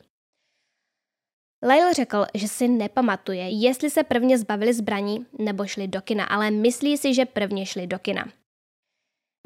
[1.62, 6.50] Lyle řekl, že si nepamatuje, jestli se prvně zbavili zbraní nebo šli do kina, ale
[6.50, 8.28] myslí si, že prvně šli do kina.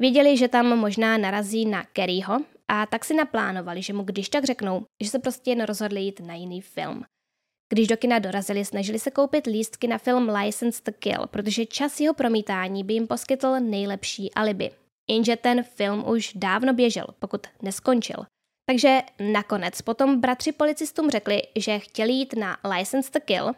[0.01, 4.43] Viděli, že tam možná narazí na Kerryho a tak si naplánovali, že mu když tak
[4.43, 7.03] řeknou, že se prostě jen rozhodli jít na jiný film.
[7.73, 11.99] Když do kina dorazili, snažili se koupit lístky na film License to Kill, protože čas
[11.99, 14.71] jeho promítání by jim poskytl nejlepší alibi.
[15.09, 18.25] Jenže ten film už dávno běžel, pokud neskončil.
[18.65, 18.99] Takže
[19.31, 23.51] nakonec potom bratři policistům řekli, že chtěli jít na License to Kill,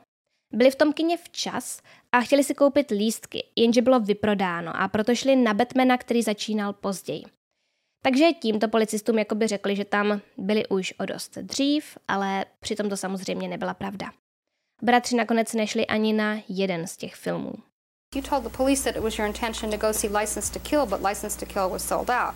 [0.54, 1.82] byli v tom kině včas
[2.12, 6.74] a chtěli si koupit lístky, jenže bylo vyprodáno a proto šli na Batmana, který začínal
[6.74, 7.24] později.
[8.04, 12.98] Takže tímto policistům jakoby řekli, že tam byli už o dost dřív, ale přitom to
[12.98, 14.12] samozřejmě nebyla pravda.
[14.82, 17.54] Bratři nakonec nešli ani na jeden z těch filmů.
[18.16, 20.86] You told the police that it was your intention to go see License to Kill,
[20.86, 22.36] but License to Kill was sold out.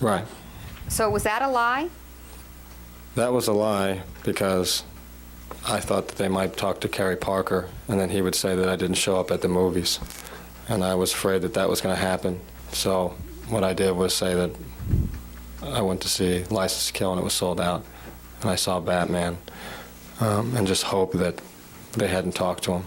[0.00, 0.49] Right.
[0.90, 1.88] So was that a lie?
[3.14, 4.82] That was a lie because
[5.64, 8.68] I thought that they might talk to Kerry Parker and then he would say that
[8.68, 10.00] I didn't show up at the movies.
[10.68, 12.40] And I was afraid that that was going to happen.
[12.72, 13.14] So
[13.48, 14.50] what I did was say that
[15.62, 17.84] I went to see License to Kill and it was sold out.
[18.42, 19.38] And I saw Batman
[20.18, 21.40] um, and just hope that
[21.92, 22.84] they hadn't talked to him.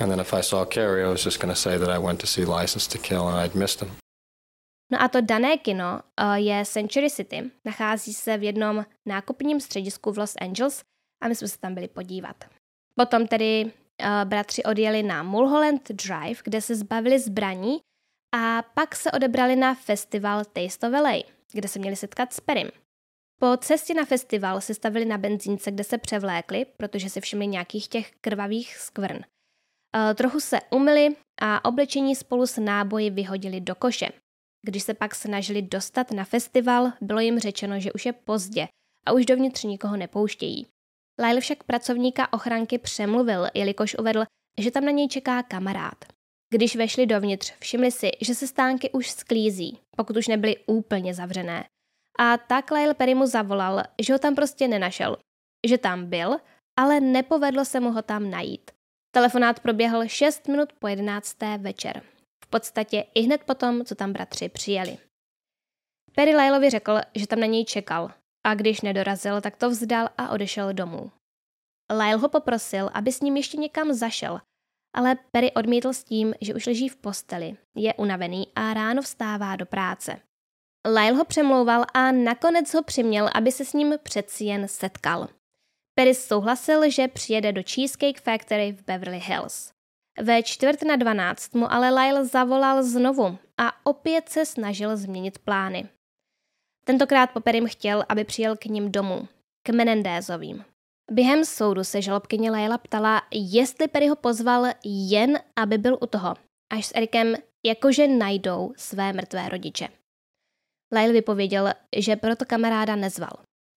[0.00, 2.18] And then if I saw Kerry, I was just going to say that I went
[2.20, 3.92] to see License to Kill and I'd missed him.
[4.92, 7.50] No a to dané kino uh, je Century City.
[7.64, 10.84] Nachází se v jednom nákupním středisku v Los Angeles
[11.22, 12.44] a my jsme se tam byli podívat.
[12.94, 13.70] Potom tedy uh,
[14.24, 17.80] bratři odjeli na Mulholland Drive, kde se zbavili zbraní
[18.34, 21.22] a pak se odebrali na festival Taste of LA,
[21.52, 22.70] kde se měli setkat s Perim.
[23.40, 27.88] Po cestě na festival se stavili na benzínce, kde se převlékli, protože si všimli nějakých
[27.88, 29.16] těch krvavých skvrn.
[29.16, 34.08] Uh, trochu se umyli a oblečení spolu s náboji vyhodili do koše.
[34.66, 38.68] Když se pak snažili dostat na festival, bylo jim řečeno, že už je pozdě
[39.06, 40.66] a už dovnitř nikoho nepouštějí.
[41.22, 44.24] Lyle však pracovníka ochranky přemluvil, jelikož uvedl,
[44.60, 46.04] že tam na něj čeká kamarád.
[46.52, 51.64] Když vešli dovnitř, všimli si, že se stánky už sklízí, pokud už nebyly úplně zavřené.
[52.18, 55.16] A tak Lyle Perry mu zavolal, že ho tam prostě nenašel.
[55.66, 56.36] Že tam byl,
[56.78, 58.70] ale nepovedlo se mu ho tam najít.
[59.10, 61.36] Telefonát proběhl 6 minut po 11.
[61.58, 62.02] večer.
[62.50, 64.98] Podstatě i hned potom, co tam bratři přijeli.
[66.14, 68.10] Perry Lylovi řekl, že tam na něj čekal
[68.46, 71.10] a když nedorazil, tak to vzdal a odešel domů.
[71.90, 74.40] Lyle ho poprosil, aby s ním ještě někam zašel,
[74.94, 79.56] ale Perry odmítl s tím, že už leží v posteli, je unavený a ráno vstává
[79.56, 80.20] do práce.
[80.86, 85.28] Lyle ho přemlouval a nakonec ho přiměl, aby se s ním přeci jen setkal.
[85.94, 89.75] Perry souhlasil, že přijede do Cheesecake Factory v Beverly Hills.
[90.22, 95.88] Ve čtvrt na dvanáct mu ale Lyle zavolal znovu a opět se snažil změnit plány.
[96.86, 99.28] Tentokrát Popperim chtěl, aby přijel k ním domů,
[99.62, 100.64] k Menendézovým.
[101.10, 106.34] Během soudu se žalobkyně Laila ptala, jestli Perry ho pozval jen, aby byl u toho,
[106.72, 107.34] až s Erikem
[107.66, 109.88] jakože najdou své mrtvé rodiče.
[110.92, 113.32] Lyle vypověděl, že proto kamaráda nezval.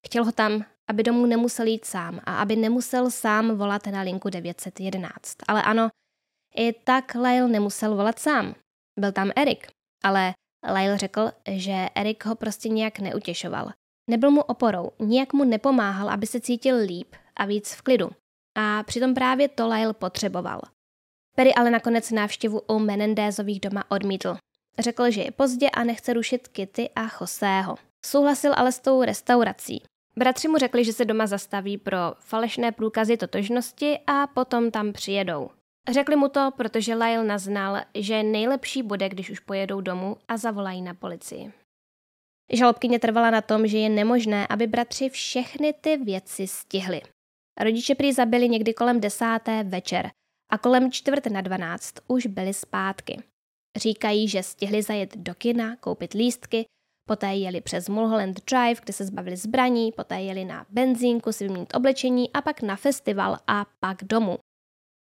[0.06, 4.30] Chtěl ho tam, aby domů nemusel jít sám a aby nemusel sám volat na linku
[4.30, 5.36] 911.
[5.48, 5.90] Ale ano,
[6.60, 8.56] i tak Lyle nemusel volat sám.
[9.00, 9.68] Byl tam Erik,
[10.04, 10.34] ale
[10.74, 13.72] Lyle řekl, že Erik ho prostě nějak neutěšoval.
[14.10, 18.10] Nebyl mu oporou, nijak mu nepomáhal, aby se cítil líp a víc v klidu.
[18.58, 20.62] A přitom právě to Lyle potřeboval.
[21.36, 24.38] Perry ale nakonec návštěvu u Menendézových doma odmítl.
[24.80, 27.76] Řekl, že je pozdě a nechce rušit Kitty a Joseho.
[28.06, 29.84] Souhlasil ale s tou restaurací.
[30.18, 35.50] Bratři mu řekli, že se doma zastaví pro falešné průkazy totožnosti a potom tam přijedou.
[35.92, 40.82] Řekli mu to, protože Lyle naznal, že nejlepší bude, když už pojedou domů a zavolají
[40.82, 41.54] na policii.
[42.54, 47.02] Žalobkyně trvala na tom, že je nemožné, aby bratři všechny ty věci stihli.
[47.60, 50.12] Rodiče prý zabili někdy kolem desáté večer
[50.52, 53.24] a kolem čtvrt na dvanáct už byli zpátky.
[53.78, 56.66] Říkají, že stihli zajet do kina, koupit lístky,
[57.08, 61.76] poté jeli přes Mulholland Drive, kde se zbavili zbraní, poté jeli na benzínku si vyměnit
[61.76, 64.38] oblečení a pak na festival a pak domů.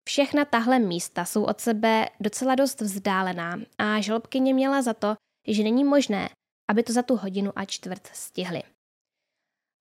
[0.08, 5.16] Všechna tahle místa jsou od sebe docela dost vzdálená a žalobkyně měla za to,
[5.48, 6.30] že není možné,
[6.70, 8.64] aby to za tu hodinu a čtvrt stihli.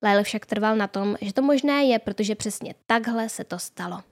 [0.03, 4.03] Lyle však trval na tom, že to možné je, protože přesně takhle se to stalo.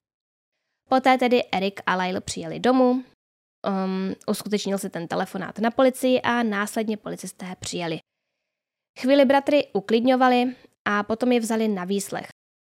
[0.89, 3.03] Poté tedy Erik a Lyle přijeli domů, um,
[4.27, 7.99] uskutečnil se ten telefonát na policii a následně policisté přijeli.
[8.99, 10.55] Chvíli bratry uklidňovali
[10.85, 12.27] a potom je vzali na výslech.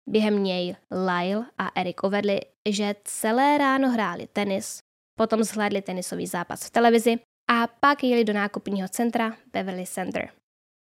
[0.10, 2.40] Během něj Lyle a Erik uvedli,
[2.70, 4.80] že celé ráno hráli tenis,
[5.20, 7.20] potom zhlédli tenisový zápas v televizi
[7.52, 10.30] a pak jeli do nákupního centra Beverly Center.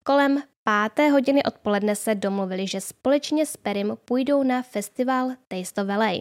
[0.06, 5.88] Kolem páté hodiny odpoledne se domluvili, že společně s Perim půjdou na festival Taste of
[5.88, 6.12] LA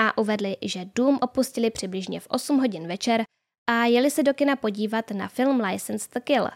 [0.00, 3.22] a uvedli, že dům opustili přibližně v 8 hodin večer
[3.70, 6.48] a jeli se do kina podívat na film License to Kill.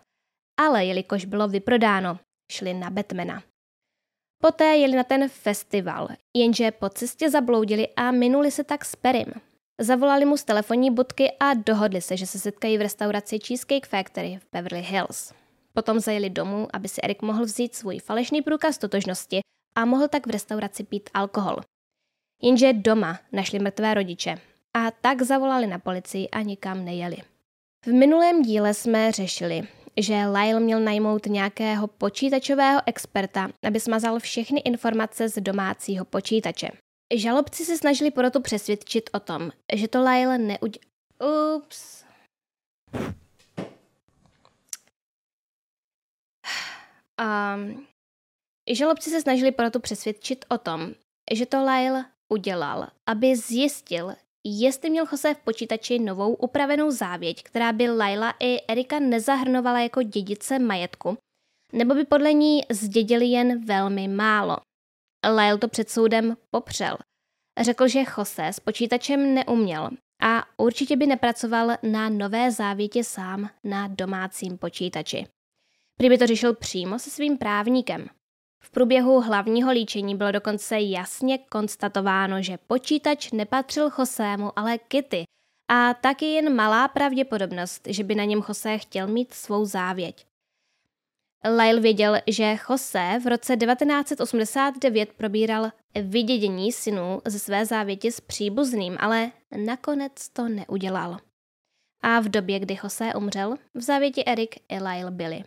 [0.60, 2.18] Ale jelikož bylo vyprodáno,
[2.52, 3.42] šli na Batmana.
[4.42, 9.32] Poté jeli na ten festival, jenže po cestě zabloudili a minuli se tak s Perim.
[9.80, 14.38] Zavolali mu z telefonní budky a dohodli se, že se setkají v restauraci Cheesecake Factory
[14.42, 15.32] v Beverly Hills.
[15.72, 19.40] Potom zajeli domů, aby si Erik mohl vzít svůj falešný průkaz totožnosti
[19.74, 21.56] a mohl tak v restauraci pít alkohol.
[22.42, 24.38] Jenže doma našli mrtvé rodiče
[24.74, 27.16] a tak zavolali na policii a nikam nejeli.
[27.86, 29.68] V minulém díle jsme řešili,
[30.02, 36.68] že Lyle měl najmout nějakého počítačového experta, aby smazal všechny informace z domácího počítače.
[37.14, 40.90] Žalobci se snažili porotu přesvědčit o tom, že to Lyle neudělal
[41.56, 42.04] Ups.
[47.20, 47.86] Um,
[48.70, 50.94] žalobci se snažili proto přesvědčit o tom,
[51.34, 54.14] že to Lyle udělal, aby zjistil,
[54.44, 60.02] jestli měl Jose v počítači novou upravenou závěť, která by Laila i Erika nezahrnovala jako
[60.02, 61.18] dědice majetku,
[61.72, 64.56] nebo by podle ní zdědili jen velmi málo.
[65.36, 66.96] Lyle to před soudem popřel.
[67.60, 69.90] Řekl, že Jose s počítačem neuměl
[70.22, 75.26] a určitě by nepracoval na nové závětě sám na domácím počítači.
[75.96, 78.08] Prý by to řešil přímo se svým právníkem.
[78.62, 85.24] V průběhu hlavního líčení bylo dokonce jasně konstatováno, že počítač nepatřil Chosému, ale Kitty
[85.68, 90.26] a taky jen malá pravděpodobnost, že by na něm José chtěl mít svou závěť.
[91.44, 95.70] Lyle věděl, že José v roce 1989 probíral
[96.02, 99.32] vydědění synů ze své závěti s příbuzným, ale
[99.64, 101.16] nakonec to neudělal.
[102.02, 105.44] A v době, kdy José umřel, v závěti Erik i Lyle byli.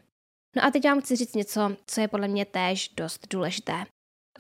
[0.56, 3.86] No a teď vám chci říct něco, co je podle mě též dost důležité.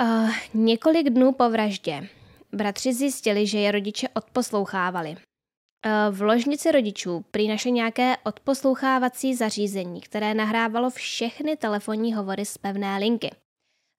[0.01, 2.09] Uh, několik dnů po vraždě
[2.51, 5.09] bratři zjistili, že je rodiče odposlouchávali.
[5.09, 12.57] Uh, v ložnici rodičů prý našli nějaké odposlouchávací zařízení, které nahrávalo všechny telefonní hovory z
[12.57, 13.31] pevné linky.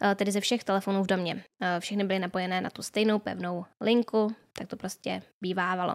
[0.04, 1.34] Uh, tedy ze všech telefonů v domě.
[1.34, 1.40] Uh,
[1.78, 5.94] všechny byly napojené na tu stejnou pevnou linku, tak to prostě bývávalo.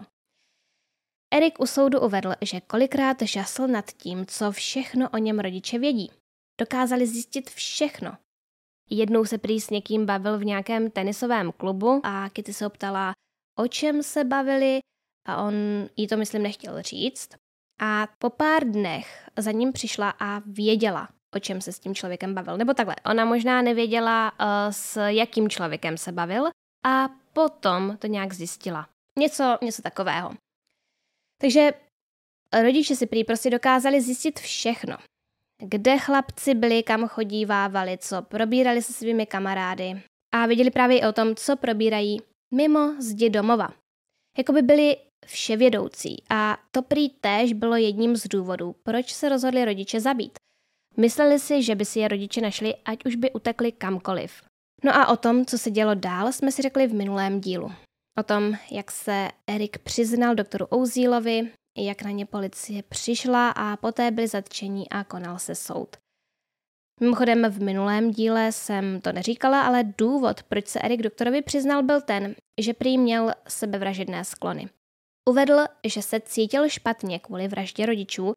[1.34, 6.10] Erik u soudu uvedl, že kolikrát žasl nad tím, co všechno o něm rodiče vědí.
[6.60, 8.16] Dokázali zjistit všechno.
[8.90, 13.12] Jednou se prý s někým bavil v nějakém tenisovém klubu a Kitty se optala,
[13.58, 14.80] o čem se bavili
[15.28, 15.54] a on
[15.96, 17.28] jí to myslím nechtěl říct.
[17.80, 22.34] A po pár dnech za ním přišla a věděla, o čem se s tím člověkem
[22.34, 22.56] bavil.
[22.56, 26.44] Nebo takhle, ona možná nevěděla, uh, s jakým člověkem se bavil
[26.86, 28.88] a potom to nějak zjistila.
[29.18, 30.30] Něco, něco takového.
[31.40, 31.70] Takže
[32.62, 34.96] rodiče si prý prostě dokázali zjistit všechno.
[35.58, 41.12] Kde chlapci byli, kam chodívávali, co probírali se svými kamarády a věděli právě i o
[41.12, 42.20] tom, co probírají
[42.54, 43.68] mimo zdi domova.
[44.38, 50.00] Jakoby byli vševědoucí a to prý též bylo jedním z důvodů, proč se rozhodli rodiče
[50.00, 50.38] zabít.
[50.96, 54.42] Mysleli si, že by si je rodiče našli, ať už by utekli kamkoliv.
[54.84, 57.72] No a o tom, co se dělo dál, jsme si řekli v minulém dílu.
[58.18, 64.10] O tom, jak se Erik přiznal doktoru Ouzílovi, jak na ně policie přišla a poté
[64.10, 65.96] byli zatčení a konal se soud.
[67.00, 72.00] Mimochodem v minulém díle jsem to neříkala, ale důvod, proč se Erik doktorovi přiznal, byl
[72.00, 74.68] ten, že prý měl sebevražedné sklony.
[75.28, 78.32] Uvedl, že se cítil špatně kvůli vraždě rodičů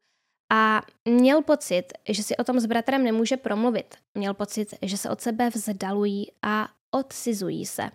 [0.52, 3.94] a měl pocit, že si o tom s bratrem nemůže promluvit.
[4.14, 7.90] Měl pocit, že se od sebe vzdalují a odcizují se.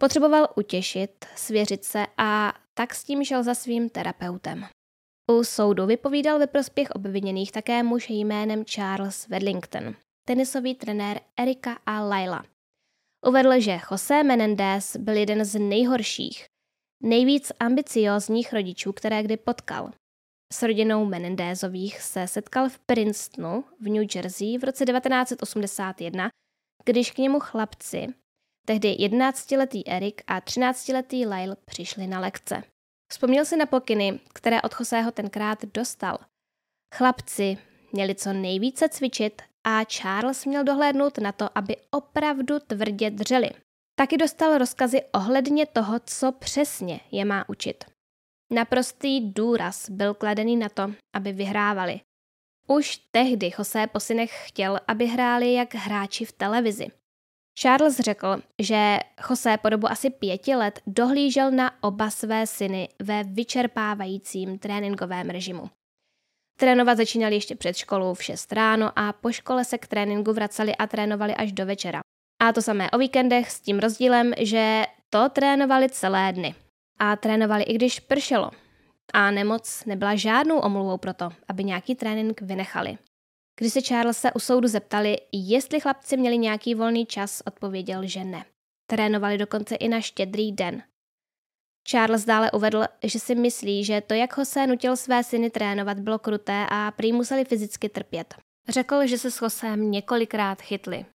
[0.00, 4.66] Potřeboval utěšit, svěřit se a tak s tím šel za svým terapeutem.
[5.32, 9.94] U soudu vypovídal ve prospěch obviněných také muž jménem Charles Wedlington,
[10.28, 12.44] tenisový trenér Erika a Laila.
[13.26, 16.46] Uvedl, že José Menendez byl jeden z nejhorších,
[17.02, 19.90] nejvíc ambiciózních rodičů, které kdy potkal.
[20.52, 26.28] S rodinou Menendezových se setkal v Princetonu v New Jersey v roce 1981,
[26.84, 28.06] když k němu chlapci,
[28.70, 32.62] Tehdy 11-letý Erik a 13-letý Lyle přišli na lekce.
[33.12, 36.18] Vzpomněl si na pokyny, které od Joseho tenkrát dostal.
[36.94, 37.58] Chlapci
[37.92, 43.50] měli co nejvíce cvičit a Charles měl dohlédnout na to, aby opravdu tvrdě dřeli.
[43.94, 47.84] Taky dostal rozkazy ohledně toho, co přesně je má učit.
[48.52, 52.00] Naprostý důraz byl kladený na to, aby vyhrávali.
[52.66, 56.99] Už tehdy José po synech chtěl, aby hráli jak hráči v televizi.
[57.62, 58.98] Charles řekl, že
[59.30, 65.70] José po dobu asi pěti let dohlížel na oba své syny ve vyčerpávajícím tréninkovém režimu.
[66.60, 70.76] Trénovat začínali ještě před školou v 6 ráno a po škole se k tréninku vraceli
[70.76, 72.00] a trénovali až do večera.
[72.42, 76.54] A to samé o víkendech s tím rozdílem, že to trénovali celé dny.
[76.98, 78.50] A trénovali i když pršelo.
[79.12, 82.98] A nemoc nebyla žádnou omluvou pro to, aby nějaký trénink vynechali.
[83.60, 88.44] Když se Charlesa u soudu zeptali, jestli chlapci měli nějaký volný čas, odpověděl, že ne.
[88.90, 90.82] Trénovali dokonce i na štědrý den.
[91.88, 96.18] Charles dále uvedl, že si myslí, že to, jak Jose nutil své syny trénovat, bylo
[96.18, 98.34] kruté a prý museli fyzicky trpět.
[98.68, 101.06] Řekl, že se s Josem několikrát chytli.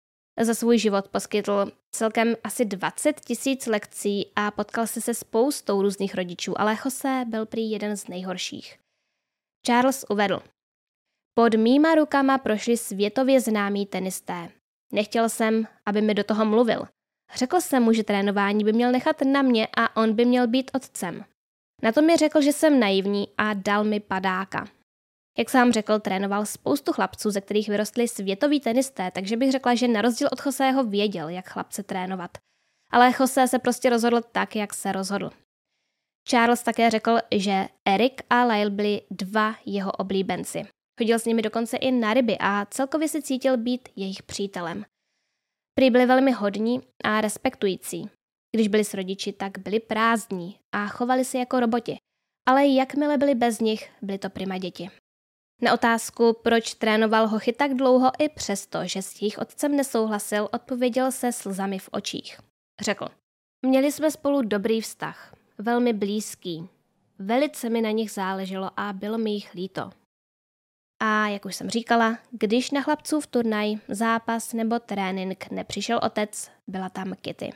[0.42, 6.16] Za svůj život poskytl celkem asi 20 tisíc lekcí a potkal se se spoustou různých
[6.16, 8.80] rodičů, ale Jose byl prý jeden z nejhorších.
[9.66, 10.42] Charles uvedl,
[11.38, 14.50] pod mýma rukama prošli světově známí tenisté.
[14.94, 16.88] Nechtěl jsem, aby mi do toho mluvil.
[17.36, 20.72] Řekl jsem mu, že trénování by měl nechat na mě a on by měl být
[20.74, 21.26] otcem.
[21.84, 24.68] Na to mi řekl, že jsem naivní a dal mi padáka.
[25.38, 29.88] Jak sám řekl, trénoval spoustu chlapců, ze kterých vyrostli světoví tenisté, takže bych řekla, že
[29.88, 32.38] na rozdíl od Joseho věděl, jak chlapce trénovat.
[32.92, 35.32] Ale Jose se prostě rozhodl tak, jak se rozhodl.
[36.28, 40.75] Charles také řekl, že Eric a Lyle byli dva jeho oblíbenci.
[40.98, 44.86] Chodil s nimi dokonce i na ryby a celkově si cítil být jejich přítelem.
[45.76, 48.10] Prý byli velmi hodní a respektující.
[48.56, 51.98] Když byli s rodiči, tak byli prázdní a chovali se jako roboti.
[52.48, 54.90] Ale jakmile byli bez nich, byli to prima děti.
[55.62, 61.12] Na otázku, proč trénoval hochy tak dlouho i přesto, že s jejich otcem nesouhlasil, odpověděl
[61.12, 62.40] se slzami v očích.
[62.82, 63.08] Řekl,
[63.66, 66.70] měli jsme spolu dobrý vztah, velmi blízký.
[67.20, 69.92] Velice mi na nich záleželo a bylo mi jich líto.
[71.00, 76.52] A jak už jsem říkala, když na chlapců v turnaj, zápas nebo trénink nepřišel otec,
[76.68, 77.54] byla tam Kitty.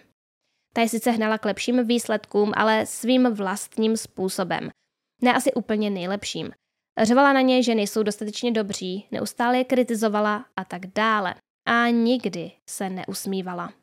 [0.73, 4.69] Ta je sice hnala k lepším výsledkům, ale svým vlastním způsobem.
[5.21, 6.51] Ne asi úplně nejlepším.
[7.01, 11.35] Řvala na ně, že nejsou dostatečně dobří, neustále je kritizovala a tak dále.
[11.67, 13.73] A nikdy se neusmívala.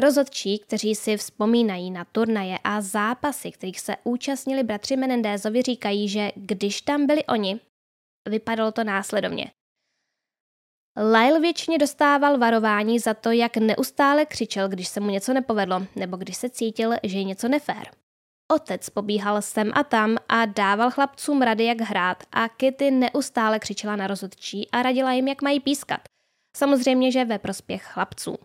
[0.00, 6.32] Rozhodčí, kteří si vzpomínají na turnaje a zápasy, kterých se účastnili bratři Menendézovi, říkají, že
[6.34, 7.60] když tam byli oni,
[8.28, 9.50] vypadalo to následovně.
[10.96, 16.16] Lyle většině dostával varování za to, jak neustále křičel, když se mu něco nepovedlo, nebo
[16.16, 17.90] když se cítil, že je něco nefér.
[18.52, 23.96] Otec pobíhal sem a tam a dával chlapcům rady, jak hrát a Kitty neustále křičela
[23.96, 26.00] na rozhodčí a radila jim, jak mají pískat.
[26.56, 28.36] Samozřejmě, že ve prospěch chlapců.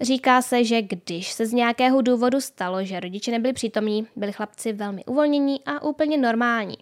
[0.00, 4.72] Říká se, že když se z nějakého důvodu stalo, že rodiče nebyli přítomní, byli chlapci
[4.72, 6.76] velmi uvolnění a úplně normální.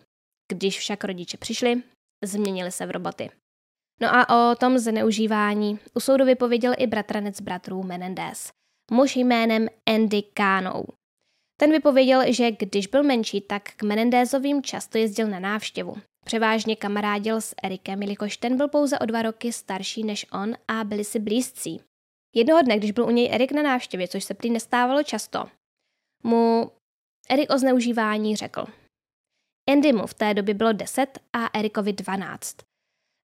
[0.52, 1.82] Když však rodiče přišli,
[2.24, 3.30] změnili se v roboty.
[4.00, 8.50] No a o tom zneužívání u soudu vypověděl i bratranec bratrů Menendez,
[8.90, 10.84] muž jménem Andy Kánou.
[11.56, 15.96] Ten vypověděl, že když byl menší, tak k Menendezovým často jezdil na návštěvu.
[16.24, 20.84] Převážně kamarádil s Erikem, jelikož ten byl pouze o dva roky starší než on a
[20.84, 21.80] byli si blízcí.
[22.34, 25.44] Jednoho dne, když byl u něj Erik na návštěvě, což se prý nestávalo často,
[26.22, 26.70] mu
[27.28, 28.66] Erik o zneužívání řekl.
[29.72, 32.56] Andy mu v té době bylo 10 a Erikovi 12.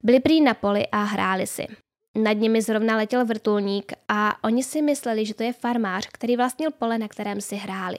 [0.05, 1.67] Byli prý na poli a hráli si.
[2.15, 6.71] Nad nimi zrovna letěl vrtulník a oni si mysleli, že to je farmář, který vlastnil
[6.71, 7.99] pole, na kterém si hráli.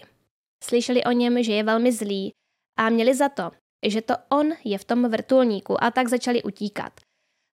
[0.64, 2.32] Slyšeli o něm, že je velmi zlý
[2.80, 3.52] a měli za to,
[3.86, 6.94] že to on je v tom vrtulníku a tak začali utíkat.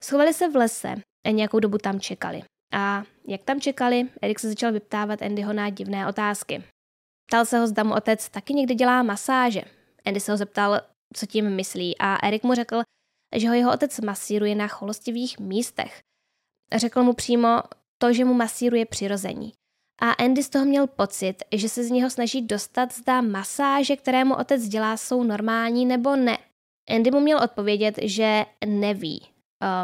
[0.05, 0.95] Schovali se v lese
[1.27, 2.43] a nějakou dobu tam čekali.
[2.73, 6.65] A jak tam čekali, Erik se začal vyptávat Andyho na divné otázky.
[7.27, 9.63] Ptal se ho, zda mu otec taky někdy dělá masáže.
[10.07, 10.81] Andy se ho zeptal,
[11.15, 12.83] co tím myslí a Erik mu řekl,
[13.37, 16.01] že ho jeho otec masíruje na cholostivých místech.
[16.75, 17.63] Řekl mu přímo
[17.99, 19.53] to, že mu masíruje přirození.
[20.01, 24.25] A Andy z toho měl pocit, že se z něho snaží dostat, zda masáže, které
[24.25, 26.39] mu otec dělá, jsou normální nebo ne.
[26.89, 29.29] Andy mu měl odpovědět, že neví,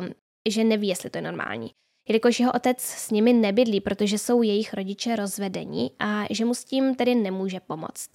[0.03, 0.15] um,
[0.49, 1.71] že neví, jestli to je normální
[2.11, 6.65] jelikož jeho otec s nimi nebydlí, protože jsou jejich rodiče rozvedení a že mu s
[6.65, 8.11] tím tedy nemůže pomoct.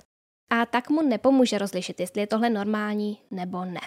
[0.50, 3.82] A tak mu nepomůže rozlišit, jestli je tohle normální nebo ne.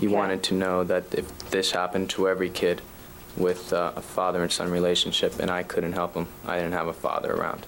[0.00, 2.82] He wanted to know that if this happened to every kid
[3.36, 6.90] with uh, a father and son relationship and I couldn't help him, I didn't have
[6.90, 7.66] a father around.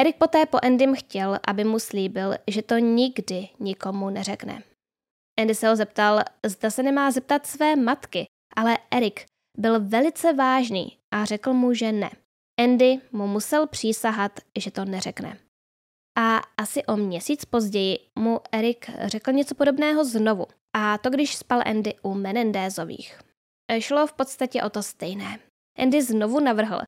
[0.00, 4.62] Erik poté po Endym chtěl, aby mu slíbil, že to nikdy nikomu neřekne.
[5.40, 9.24] Andy se ho zeptal, zda se nemá zeptat své matky, ale Erik
[9.58, 12.10] byl velice vážný a řekl mu, že ne.
[12.58, 15.38] Andy mu musel přísahat, že to neřekne.
[16.18, 20.46] A asi o měsíc později mu Erik řekl něco podobného znovu.
[20.72, 23.20] A to když spal Andy u Menendézových.
[23.78, 25.38] Šlo v podstatě o to stejné.
[25.78, 26.80] Andy znovu navrhl,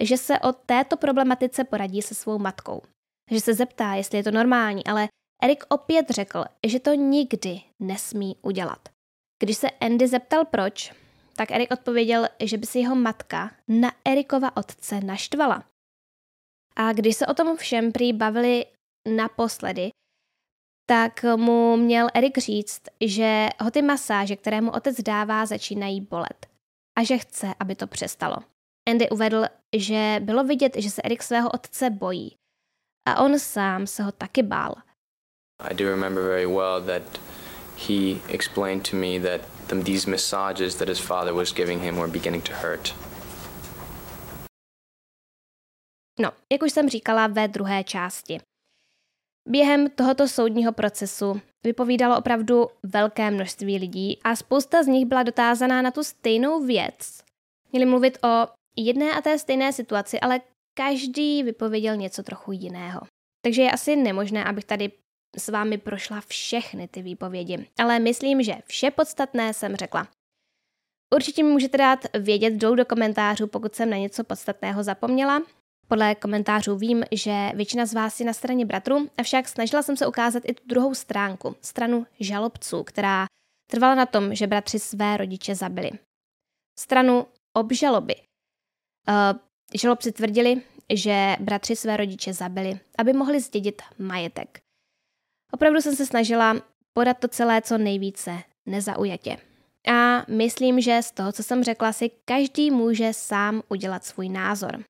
[0.00, 2.82] že se o této problematice poradí se svou matkou.
[3.30, 5.08] Že se zeptá, jestli je to normální, ale
[5.42, 8.88] Erik opět řekl, že to nikdy nesmí udělat.
[9.42, 10.92] Když se Andy zeptal proč,
[11.36, 15.64] tak Erik odpověděl, že by si jeho matka na Erikova otce naštvala.
[16.76, 18.66] A když se o tom všem prý bavili
[19.16, 19.90] naposledy,
[20.86, 26.46] tak mu měl Erik říct, že ho ty masáže, které mu otec dává, začínají bolet
[26.98, 28.36] a že chce, aby to přestalo.
[28.88, 29.44] Andy uvedl,
[29.76, 32.36] že bylo vidět, že se Erik svého otce bojí
[33.08, 34.74] a on sám se ho taky bál.
[35.70, 37.20] I do remember very well that
[37.88, 39.40] he explained to me that
[39.84, 42.94] these massages that his father was giving him were beginning to hurt.
[46.22, 48.40] No, jak už jsem říkala ve druhé části.
[49.48, 55.82] Během tohoto soudního procesu vypovídalo opravdu velké množství lidí a spousta z nich byla dotázaná
[55.82, 57.22] na tu stejnou věc.
[57.72, 60.40] Měli mluvit o jedné a té stejné situaci, ale
[60.74, 63.00] každý vypověděl něco trochu jiného.
[63.44, 64.92] Takže je asi nemožné, abych tady
[65.36, 70.08] s vámi prošla všechny ty výpovědi, ale myslím, že vše podstatné jsem řekla.
[71.14, 75.42] Určitě mi můžete dát vědět dolů do komentářů, pokud jsem na něco podstatného zapomněla.
[75.92, 80.06] Podle komentářů vím, že většina z vás je na straně bratru, avšak snažila jsem se
[80.06, 83.26] ukázat i tu druhou stránku, stranu žalobců, která
[83.70, 85.90] trvala na tom, že bratři své rodiče zabili.
[86.78, 88.14] Stranu obžaloby.
[88.16, 89.38] Uh,
[89.74, 90.62] žalobci tvrdili,
[90.94, 94.58] že bratři své rodiče zabili, aby mohli zdědit majetek.
[95.52, 96.56] Opravdu jsem se snažila
[96.92, 99.36] podat to celé co nejvíce nezaujatě.
[99.94, 104.84] A myslím, že z toho, co jsem řekla, si každý může sám udělat svůj názor.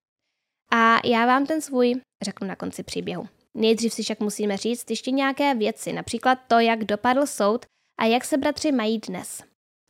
[0.75, 3.29] A já vám ten svůj řeknu na konci příběhu.
[3.57, 7.67] Nejdřív si však musíme říct ještě nějaké věci, například to, jak dopadl soud
[8.01, 9.43] a jak se bratři mají dnes.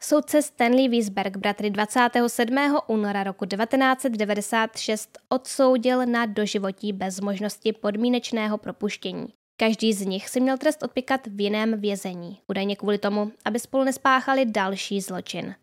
[0.03, 2.57] Soudce Stanley Wiesberg bratry 27.
[2.87, 9.27] února roku 1996 odsoudil na doživotí bez možnosti podmínečného propuštění.
[9.61, 13.85] Každý z nich si měl trest odpikat v jiném vězení, údajně kvůli tomu, aby spolu
[13.85, 15.55] nespáchali další zločin.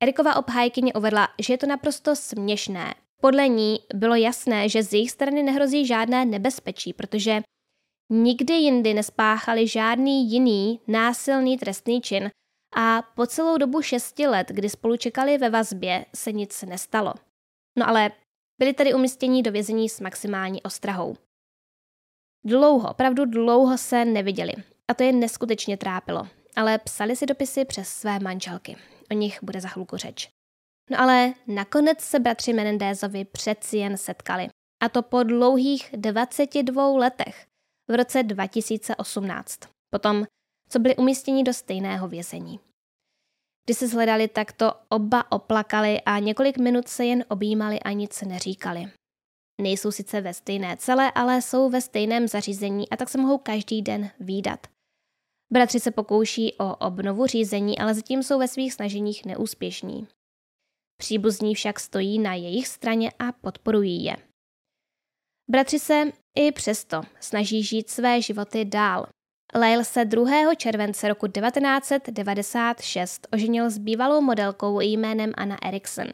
[0.00, 2.94] Erikova obhájkyně uvedla, že je to naprosto směšné.
[3.24, 7.42] Podle ní bylo jasné, že z jejich strany nehrozí žádné nebezpečí, protože
[8.12, 12.30] nikdy jindy nespáchali žádný jiný násilný trestný čin
[12.76, 17.14] a po celou dobu šesti let, kdy spolu čekali ve vazbě, se nic nestalo.
[17.78, 18.10] No ale
[18.58, 21.16] byli tedy umístěni do vězení s maximální ostrahou.
[22.46, 24.52] Dlouho, opravdu dlouho se neviděli
[24.88, 28.76] a to je neskutečně trápilo, ale psali si dopisy přes své manželky.
[29.10, 30.28] O nich bude za chvilku řeč.
[30.90, 34.48] No ale nakonec se bratři Menendézovi přeci jen setkali.
[34.82, 37.46] A to po dlouhých 22 letech
[37.90, 39.60] v roce 2018.
[39.94, 40.24] Potom,
[40.68, 42.60] co byli umístěni do stejného vězení.
[43.64, 48.22] Když se zhledali, tak to oba oplakali a několik minut se jen objímali a nic
[48.22, 48.86] neříkali.
[49.60, 53.82] Nejsou sice ve stejné celé, ale jsou ve stejném zařízení a tak se mohou každý
[53.82, 54.66] den výdat.
[55.52, 60.08] Bratři se pokouší o obnovu řízení, ale zatím jsou ve svých snaženích neúspěšní.
[61.04, 64.16] Příbuzní však stojí na jejich straně a podporují je.
[65.50, 66.02] Bratři se
[66.38, 69.06] i přesto snaží žít své životy dál.
[69.54, 70.54] Lyle se 2.
[70.54, 76.06] července roku 1996 oženil s bývalou modelkou jménem Anna Erickson.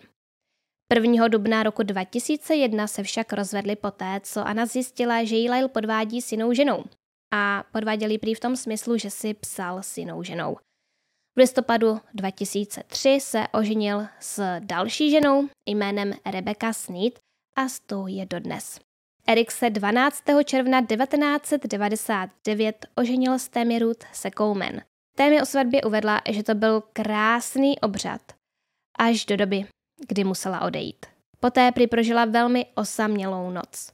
[0.95, 1.29] 1.
[1.29, 6.33] dubna roku 2001 se však rozvedli poté, co Anna zjistila, že jí Lyle podvádí s
[6.33, 6.85] jinou ženou.
[7.35, 10.57] A podváděli prý v tom smyslu, že si psal s jinou ženou.
[11.37, 17.19] V listopadu 2003 se oženil s další ženou jménem Rebecca Sneed
[17.57, 18.81] a s tou je dodnes.
[19.27, 20.23] Erik se 12.
[20.45, 24.81] června 1999 oženil s Tammy Ruth Secouman.
[25.17, 28.21] Tammy o svatbě uvedla, že to byl krásný obřad,
[28.99, 29.65] až do doby,
[30.09, 31.07] kdy musela odejít.
[31.41, 33.93] Poté prý prožila velmi osamělou noc.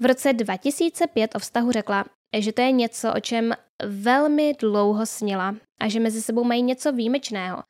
[0.00, 2.04] V roce 2005 o vztahu řekla,
[2.38, 3.52] že to je něco, o čem
[3.82, 7.62] velmi dlouho snila a že mezi sebou mají něco výjimečného.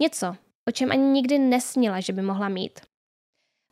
[0.00, 0.36] Něco,
[0.68, 2.80] o čem ani nikdy nesnila, že by mohla mít.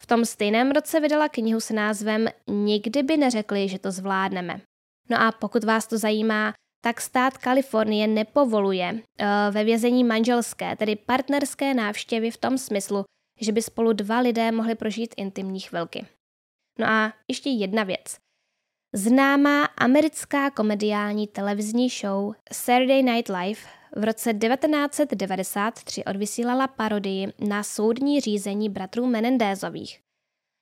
[0.00, 4.60] V tom stejném roce vydala knihu s názvem Nikdy by neřekli, že to zvládneme.
[5.10, 6.54] No a pokud vás to zajímá,
[6.84, 9.00] tak stát Kalifornie nepovoluje uh,
[9.50, 13.04] ve vězení manželské, tedy partnerské návštěvy v tom smyslu,
[13.40, 16.06] že by spolu dva lidé mohli prožít intimní chvilky.
[16.78, 18.21] No a ještě jedna věc.
[18.94, 23.60] Známá americká komediální televizní show Saturday Night Live
[23.96, 30.00] v roce 1993 odvysílala parodii na soudní řízení bratrů Menendézových.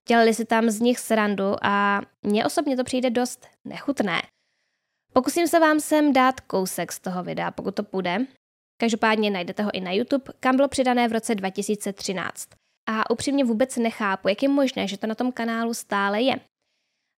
[0.09, 4.23] Dělali si tam z nich srandu a mně osobně to přijde dost nechutné.
[5.13, 8.27] Pokusím se vám sem dát kousek z toho videa, pokud to půjde.
[8.81, 12.49] Každopádně najdete ho i na YouTube, kam bylo přidané v roce 2013.
[12.89, 16.50] A upřímně vůbec nechápu, jak je možné, že to na tom kanálu stále je.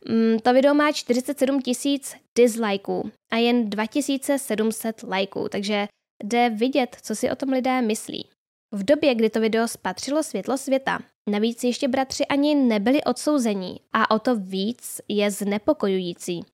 [0.08, 5.88] Mm, to video má 47 tisíc dislikeů a jen 2700 lajků, takže
[6.24, 8.28] jde vidět, co si o tom lidé myslí.
[8.72, 10.98] V době, kdy to video spatřilo světlo světa,
[11.30, 16.44] navíc ještě bratři ani nebyli odsouzení a o to víc je znepokojující,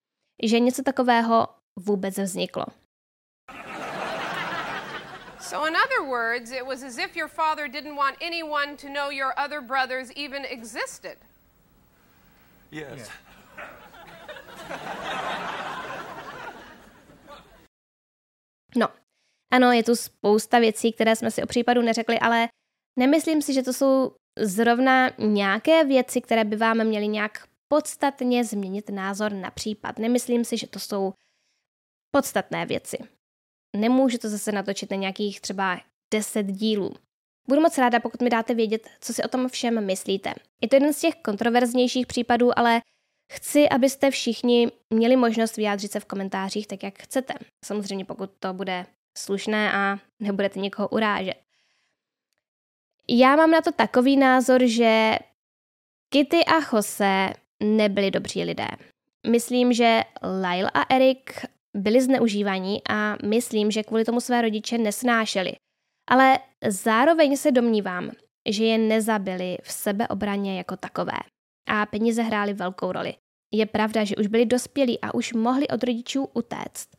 [0.43, 1.47] že něco takového
[1.79, 2.65] vůbec vzniklo.
[5.39, 9.09] So, in other words, it was as if your father didn't want anyone to know
[9.09, 11.17] your other brothers even existed.
[12.71, 12.97] Yes.
[12.97, 13.28] Yeah.
[18.75, 18.87] No,
[19.51, 22.47] ano, je tu spousta věcí, které jsme si o případu neřekli, ale
[22.99, 28.89] nemyslím si, že to jsou zrovna nějaké věci, které by vám měly nějak podstatně změnit
[28.89, 29.99] názor na případ.
[29.99, 31.13] Nemyslím si, že to jsou
[32.11, 32.97] podstatné věci.
[33.75, 35.79] Nemůžu to zase natočit na nějakých třeba
[36.13, 36.93] 10 dílů.
[37.47, 40.33] Budu moc ráda, pokud mi dáte vědět, co si o tom všem myslíte.
[40.61, 42.81] Je to jeden z těch kontroverznějších případů, ale
[43.31, 47.33] Chci, abyste všichni měli možnost vyjádřit se v komentářích tak, jak chcete.
[47.65, 48.85] Samozřejmě pokud to bude
[49.17, 51.35] slušné a nebudete někoho urážet.
[53.09, 55.17] Já mám na to takový názor, že
[56.13, 58.67] Kitty a Jose nebyli dobří lidé.
[59.27, 61.31] Myslím, že Lyle a Eric
[61.75, 65.51] byli zneužívaní a myslím, že kvůli tomu své rodiče nesnášeli.
[66.09, 68.11] Ale zároveň se domnívám,
[68.49, 71.19] že je nezabili v sebeobraně jako takové.
[71.67, 73.13] A peníze hrály velkou roli.
[73.53, 76.89] Je pravda, že už byli dospělí a už mohli od rodičů utéct.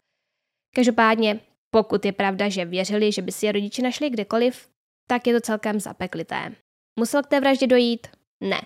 [0.74, 1.40] Každopádně,
[1.70, 4.68] pokud je pravda, že věřili, že by si je rodiče našli kdekoliv,
[5.10, 6.54] tak je to celkem zapeklité.
[6.98, 8.06] Musel k té vraždě dojít?
[8.44, 8.60] Ne.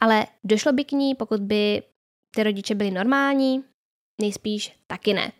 [0.00, 1.82] Ale došlo by k ní, pokud by
[2.36, 3.64] ty rodiče byli normální?
[4.20, 5.32] Nejspíš taky ne.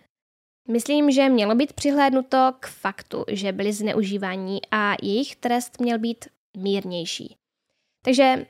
[0.69, 6.25] Myslím, že mělo být přihlédnuto k faktu, že byli zneužívaní a jejich trest měl být
[6.57, 7.37] mírnější.
[8.05, 8.47] Takže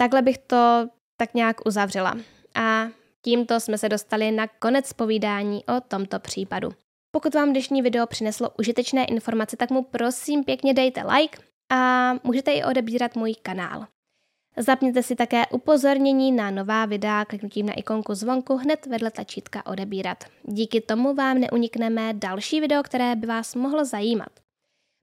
[0.00, 2.14] takhle bych to tak nějak uzavřela.
[2.54, 2.88] A
[3.22, 6.68] tímto jsme se dostali na konec povídání o tomto případu.
[7.10, 11.38] Pokud vám dnešní video přineslo užitečné informace, tak mu prosím pěkně dejte like
[11.72, 13.86] a můžete i odebírat můj kanál.
[14.56, 20.24] Zapněte si také upozornění na nová videa kliknutím na ikonku zvonku hned vedle tlačítka odebírat.
[20.42, 24.47] Díky tomu vám neunikne mé další video, které by vás mohlo zajímat.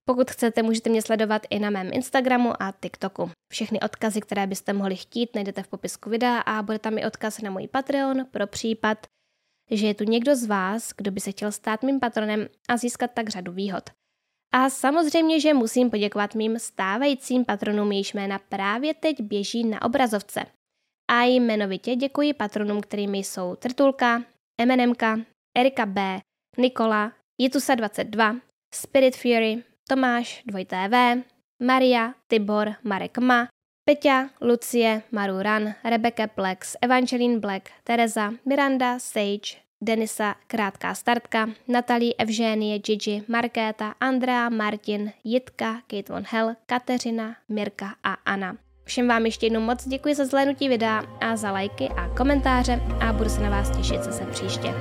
[0.07, 3.31] Pokud chcete, můžete mě sledovat i na mém Instagramu a TikToku.
[3.53, 7.41] Všechny odkazy, které byste mohli chtít, najdete v popisku videa a bude tam i odkaz
[7.41, 9.07] na můj Patreon pro případ,
[9.71, 13.11] že je tu někdo z vás, kdo by se chtěl stát mým patronem a získat
[13.13, 13.89] tak řadu výhod.
[14.53, 20.45] A samozřejmě, že musím poděkovat mým stávajícím patronům, jejichž jména právě teď běží na obrazovce.
[21.11, 24.23] A jmenovitě děkuji patronům, kterými jsou Trtulka,
[24.65, 25.19] MNMka,
[25.57, 26.19] Erika B,
[26.57, 28.41] Nikola, Jitusa22,
[28.75, 31.23] Spirit Fury, Tomáš 2TV,
[31.59, 33.47] Maria, Tibor, Marek Ma,
[33.85, 42.13] Peťa, Lucie, Maru Ran, Rebecca Plex, Evangeline Black, Teresa, Miranda, Sage, Denisa, Krátká startka, Natalie,
[42.17, 48.57] Evženie, Gigi, Markéta, Andrea, Martin, Jitka, Kate Von Hell, Kateřina, Mirka a Anna.
[48.83, 53.13] Všem vám ještě jednou moc děkuji za zhlédnutí videa a za lajky a komentáře a
[53.13, 54.73] budu se na vás těšit zase příště.